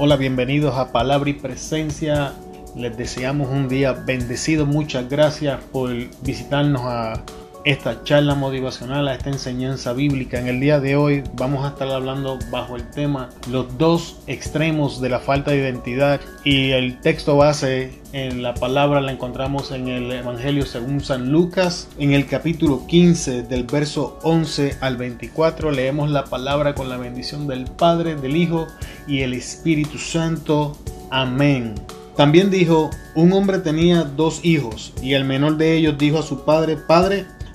Hola, 0.00 0.14
bienvenidos 0.14 0.76
a 0.76 0.92
Palabra 0.92 1.28
y 1.28 1.32
Presencia. 1.32 2.32
Les 2.76 2.96
deseamos 2.96 3.48
un 3.48 3.68
día 3.68 3.94
bendecido. 3.94 4.64
Muchas 4.64 5.08
gracias 5.08 5.58
por 5.72 5.90
visitarnos 6.22 6.82
a 6.84 7.24
esta 7.68 8.02
charla 8.02 8.34
motivacional, 8.34 9.08
a 9.08 9.14
esta 9.14 9.28
enseñanza 9.28 9.92
bíblica. 9.92 10.40
En 10.40 10.48
el 10.48 10.58
día 10.58 10.80
de 10.80 10.96
hoy 10.96 11.22
vamos 11.34 11.66
a 11.66 11.68
estar 11.68 11.86
hablando 11.88 12.38
bajo 12.50 12.76
el 12.76 12.88
tema 12.88 13.28
los 13.50 13.76
dos 13.76 14.16
extremos 14.26 15.02
de 15.02 15.10
la 15.10 15.20
falta 15.20 15.50
de 15.50 15.58
identidad 15.58 16.18
y 16.44 16.70
el 16.70 16.98
texto 16.98 17.36
base 17.36 18.00
en 18.14 18.42
la 18.42 18.54
palabra 18.54 19.02
la 19.02 19.12
encontramos 19.12 19.70
en 19.70 19.88
el 19.88 20.10
Evangelio 20.10 20.64
según 20.64 21.02
San 21.02 21.30
Lucas, 21.30 21.90
en 21.98 22.14
el 22.14 22.26
capítulo 22.26 22.86
15 22.86 23.42
del 23.42 23.64
verso 23.64 24.18
11 24.22 24.78
al 24.80 24.96
24 24.96 25.70
leemos 25.70 26.08
la 26.10 26.24
palabra 26.24 26.74
con 26.74 26.88
la 26.88 26.96
bendición 26.96 27.46
del 27.46 27.64
Padre, 27.64 28.16
del 28.16 28.34
Hijo 28.34 28.66
y 29.06 29.20
el 29.20 29.34
Espíritu 29.34 29.98
Santo. 29.98 30.74
Amén. 31.10 31.74
También 32.16 32.50
dijo, 32.50 32.90
un 33.14 33.32
hombre 33.32 33.58
tenía 33.58 34.02
dos 34.02 34.44
hijos 34.44 34.92
y 35.00 35.12
el 35.12 35.24
menor 35.24 35.56
de 35.56 35.76
ellos 35.76 35.98
dijo 35.98 36.18
a 36.18 36.24
su 36.24 36.44
padre, 36.44 36.76
Padre, 36.76 37.26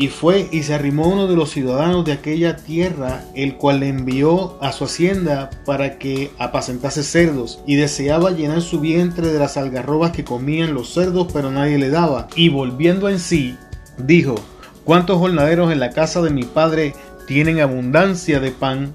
Y 0.00 0.08
fue 0.08 0.48
y 0.52 0.62
se 0.62 0.74
arrimó 0.74 1.08
uno 1.08 1.26
de 1.26 1.34
los 1.34 1.50
ciudadanos 1.50 2.04
de 2.04 2.12
aquella 2.12 2.56
tierra, 2.56 3.24
el 3.34 3.56
cual 3.56 3.80
le 3.80 3.88
envió 3.88 4.56
a 4.62 4.70
su 4.70 4.84
hacienda 4.84 5.50
para 5.66 5.98
que 5.98 6.30
apacentase 6.38 7.02
cerdos, 7.02 7.60
y 7.66 7.74
deseaba 7.74 8.30
llenar 8.30 8.62
su 8.62 8.78
vientre 8.78 9.26
de 9.26 9.40
las 9.40 9.56
algarrobas 9.56 10.12
que 10.12 10.22
comían 10.22 10.72
los 10.72 10.94
cerdos, 10.94 11.26
pero 11.32 11.50
nadie 11.50 11.78
le 11.78 11.90
daba. 11.90 12.28
Y 12.36 12.48
volviendo 12.48 13.08
en 13.08 13.18
sí, 13.18 13.56
dijo, 13.98 14.36
¿cuántos 14.84 15.18
jornaleros 15.18 15.72
en 15.72 15.80
la 15.80 15.90
casa 15.90 16.22
de 16.22 16.30
mi 16.30 16.44
padre 16.44 16.94
tienen 17.26 17.58
abundancia 17.58 18.38
de 18.38 18.52
pan? 18.52 18.94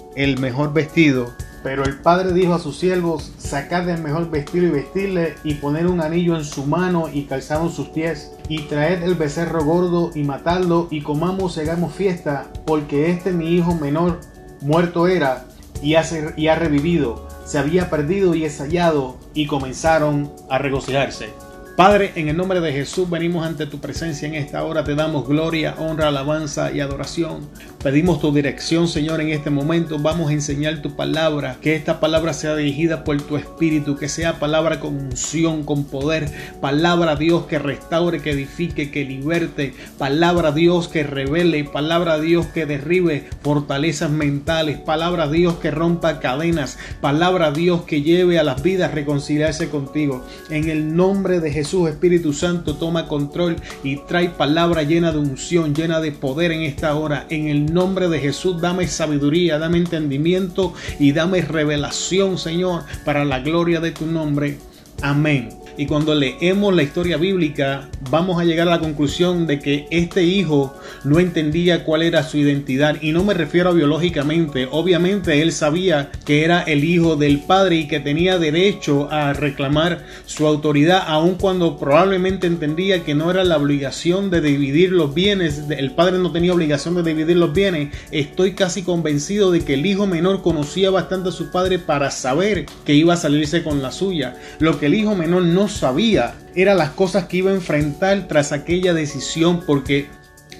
el 0.15 0.39
mejor 0.39 0.73
vestido. 0.73 1.31
Pero 1.63 1.83
el 1.83 1.99
padre 1.99 2.33
dijo 2.33 2.55
a 2.55 2.59
sus 2.59 2.77
siervos, 2.77 3.31
sacad 3.37 3.87
el 3.87 4.01
mejor 4.01 4.31
vestido 4.31 4.65
y 4.65 4.71
vestirle, 4.71 5.35
y 5.43 5.55
poner 5.55 5.85
un 5.85 6.01
anillo 6.01 6.35
en 6.35 6.43
su 6.43 6.65
mano 6.65 7.07
y 7.13 7.23
calzado 7.23 7.69
sus 7.69 7.89
pies, 7.89 8.31
y 8.49 8.63
traed 8.63 9.03
el 9.03 9.13
becerro 9.13 9.63
gordo 9.63 10.11
y 10.15 10.23
matadlo, 10.23 10.87
y 10.89 11.01
comamos 11.01 11.57
y 11.57 11.61
hagamos 11.61 11.93
fiesta, 11.93 12.47
porque 12.65 13.11
este 13.11 13.31
mi 13.31 13.55
hijo 13.55 13.75
menor 13.75 14.19
muerto 14.61 15.07
era, 15.07 15.45
y 15.83 15.95
ha, 15.95 16.03
y 16.35 16.47
ha 16.47 16.55
revivido, 16.55 17.27
se 17.45 17.59
había 17.59 17.89
perdido 17.91 18.33
y 18.33 18.45
es 18.45 18.57
hallado, 18.57 19.17
y 19.35 19.45
comenzaron 19.45 20.31
a 20.49 20.57
regocijarse. 20.57 21.29
Padre, 21.77 22.11
en 22.15 22.27
el 22.27 22.35
nombre 22.35 22.59
de 22.59 22.73
Jesús 22.73 23.09
venimos 23.09 23.45
ante 23.45 23.65
tu 23.65 23.79
presencia 23.79 24.27
en 24.27 24.35
esta 24.35 24.63
hora. 24.63 24.83
Te 24.83 24.93
damos 24.93 25.27
gloria, 25.27 25.75
honra, 25.79 26.09
alabanza 26.09 26.71
y 26.71 26.81
adoración. 26.81 27.47
Pedimos 27.83 28.19
tu 28.19 28.33
dirección, 28.33 28.89
Señor, 28.89 29.21
en 29.21 29.29
este 29.29 29.49
momento. 29.49 29.97
Vamos 29.97 30.29
a 30.29 30.33
enseñar 30.33 30.81
tu 30.81 30.95
palabra. 30.95 31.57
Que 31.61 31.75
esta 31.75 32.01
palabra 32.01 32.33
sea 32.33 32.55
dirigida 32.55 33.05
por 33.05 33.21
tu 33.21 33.37
Espíritu. 33.37 33.95
Que 33.95 34.09
sea 34.09 34.39
palabra 34.39 34.81
con 34.81 34.95
unción, 34.95 35.63
con 35.63 35.85
poder. 35.85 36.29
Palabra 36.59 37.15
Dios 37.15 37.45
que 37.45 37.57
restaure, 37.57 38.21
que 38.21 38.31
edifique, 38.31 38.91
que 38.91 39.05
liberte. 39.05 39.73
Palabra 39.97 40.51
Dios 40.51 40.89
que 40.89 41.03
revele. 41.03 41.63
Palabra 41.63 42.19
Dios 42.19 42.47
que 42.47 42.65
derribe 42.65 43.29
fortalezas 43.41 44.11
mentales. 44.11 44.77
Palabra 44.77 45.29
Dios 45.29 45.55
que 45.55 45.71
rompa 45.71 46.19
cadenas. 46.19 46.77
Palabra 46.99 47.51
Dios 47.51 47.83
que 47.83 48.01
lleve 48.01 48.37
a 48.37 48.43
las 48.43 48.61
vidas 48.61 48.93
reconciliarse 48.93 49.69
contigo. 49.69 50.25
En 50.49 50.69
el 50.69 50.95
nombre 50.95 51.39
de 51.39 51.51
Jesús 51.51 51.61
Jesús, 51.61 51.87
Espíritu 51.89 52.33
Santo, 52.33 52.75
toma 52.75 53.07
control 53.07 53.55
y 53.83 53.97
trae 53.97 54.29
palabra 54.29 54.81
llena 54.81 55.11
de 55.11 55.19
unción, 55.19 55.75
llena 55.75 56.01
de 56.01 56.11
poder 56.11 56.51
en 56.51 56.63
esta 56.63 56.95
hora. 56.95 57.27
En 57.29 57.49
el 57.49 57.70
nombre 57.73 58.09
de 58.09 58.19
Jesús, 58.19 58.61
dame 58.61 58.87
sabiduría, 58.87 59.57
dame 59.57 59.77
entendimiento 59.77 60.73
y 60.99 61.11
dame 61.11 61.41
revelación, 61.41 62.37
Señor, 62.37 62.83
para 63.05 63.25
la 63.25 63.39
gloria 63.39 63.79
de 63.79 63.91
tu 63.91 64.05
nombre. 64.05 64.57
Amén. 65.01 65.60
Y 65.77 65.85
cuando 65.85 66.13
leemos 66.15 66.73
la 66.73 66.83
historia 66.83 67.17
bíblica, 67.17 67.89
vamos 68.09 68.39
a 68.39 68.43
llegar 68.43 68.67
a 68.67 68.71
la 68.71 68.79
conclusión 68.79 69.47
de 69.47 69.59
que 69.59 69.87
este 69.89 70.23
hijo 70.23 70.75
no 71.03 71.19
entendía 71.19 71.83
cuál 71.83 72.01
era 72.01 72.23
su 72.23 72.37
identidad. 72.37 72.97
Y 73.01 73.11
no 73.11 73.23
me 73.23 73.33
refiero 73.33 73.69
a 73.69 73.73
biológicamente. 73.73 74.67
Obviamente 74.69 75.41
él 75.41 75.51
sabía 75.51 76.11
que 76.25 76.43
era 76.43 76.61
el 76.61 76.83
hijo 76.83 77.15
del 77.15 77.39
padre 77.39 77.77
y 77.77 77.87
que 77.87 77.99
tenía 77.99 78.37
derecho 78.37 79.09
a 79.11 79.33
reclamar 79.33 80.05
su 80.25 80.45
autoridad, 80.45 81.03
aun 81.07 81.35
cuando 81.35 81.77
probablemente 81.77 82.47
entendía 82.47 83.03
que 83.03 83.15
no 83.15 83.31
era 83.31 83.43
la 83.43 83.57
obligación 83.57 84.29
de 84.29 84.41
dividir 84.41 84.91
los 84.91 85.13
bienes. 85.13 85.63
El 85.69 85.91
padre 85.91 86.19
no 86.19 86.31
tenía 86.31 86.53
obligación 86.53 86.95
de 86.95 87.03
dividir 87.03 87.37
los 87.37 87.53
bienes. 87.53 87.89
Estoy 88.11 88.53
casi 88.53 88.83
convencido 88.83 89.51
de 89.51 89.61
que 89.61 89.75
el 89.75 89.85
hijo 89.85 90.07
menor 90.07 90.41
conocía 90.41 90.91
bastante 90.91 91.29
a 91.29 91.31
su 91.31 91.51
padre 91.51 91.79
para 91.79 92.11
saber 92.11 92.65
que 92.85 92.93
iba 92.93 93.13
a 93.13 93.17
salirse 93.17 93.63
con 93.63 93.81
la 93.81 93.91
suya. 93.91 94.35
Lo 94.59 94.79
que 94.79 94.87
el 94.87 94.95
hijo 94.95 95.15
menor 95.15 95.43
no 95.43 95.60
sabía 95.67 96.35
eran 96.55 96.77
las 96.77 96.91
cosas 96.91 97.25
que 97.25 97.37
iba 97.37 97.51
a 97.51 97.55
enfrentar 97.55 98.27
tras 98.27 98.51
aquella 98.51 98.93
decisión 98.93 99.63
porque 99.65 100.07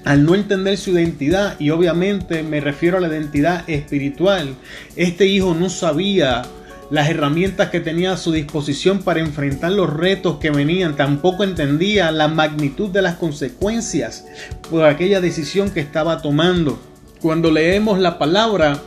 al 0.04 0.26
no 0.26 0.34
entender 0.34 0.78
su 0.78 0.92
identidad, 0.92 1.60
y 1.60 1.70
obviamente 1.70 2.42
me 2.44 2.60
refiero 2.60 2.98
a 2.98 3.02
la 3.02 3.08
identidad 3.08 3.70
espiritual, 3.70 4.56
este 4.96 5.28
hijo 5.28 5.54
no 5.54 5.70
sabía 5.70 6.42
las 6.90 7.10
herramientas 7.10 7.70
que 7.70 7.80
tenía 7.80 8.14
a 8.14 8.18
su 8.18 8.32
disposición 8.32 9.04
para 9.04 9.22
enfrentar 9.22 9.72
los 9.72 9.92
retos 9.92 10.38
que 10.40 10.50
venían, 10.50 10.96
tampoco 10.96 11.44
entendía 11.44 12.12
la 12.12 12.28
magnitud 12.28 12.90
de 12.90 13.02
las 13.02 13.16
consecuencias 13.16 14.26
por 14.70 14.86
aquella 14.86 15.22
decisión 15.22 15.70
que 15.70 15.80
estaba 15.80 16.22
tomando. 16.22 16.80
Cuando 17.22 17.52
leemos 17.52 18.00
la 18.00 18.18
palabra, 18.18 18.82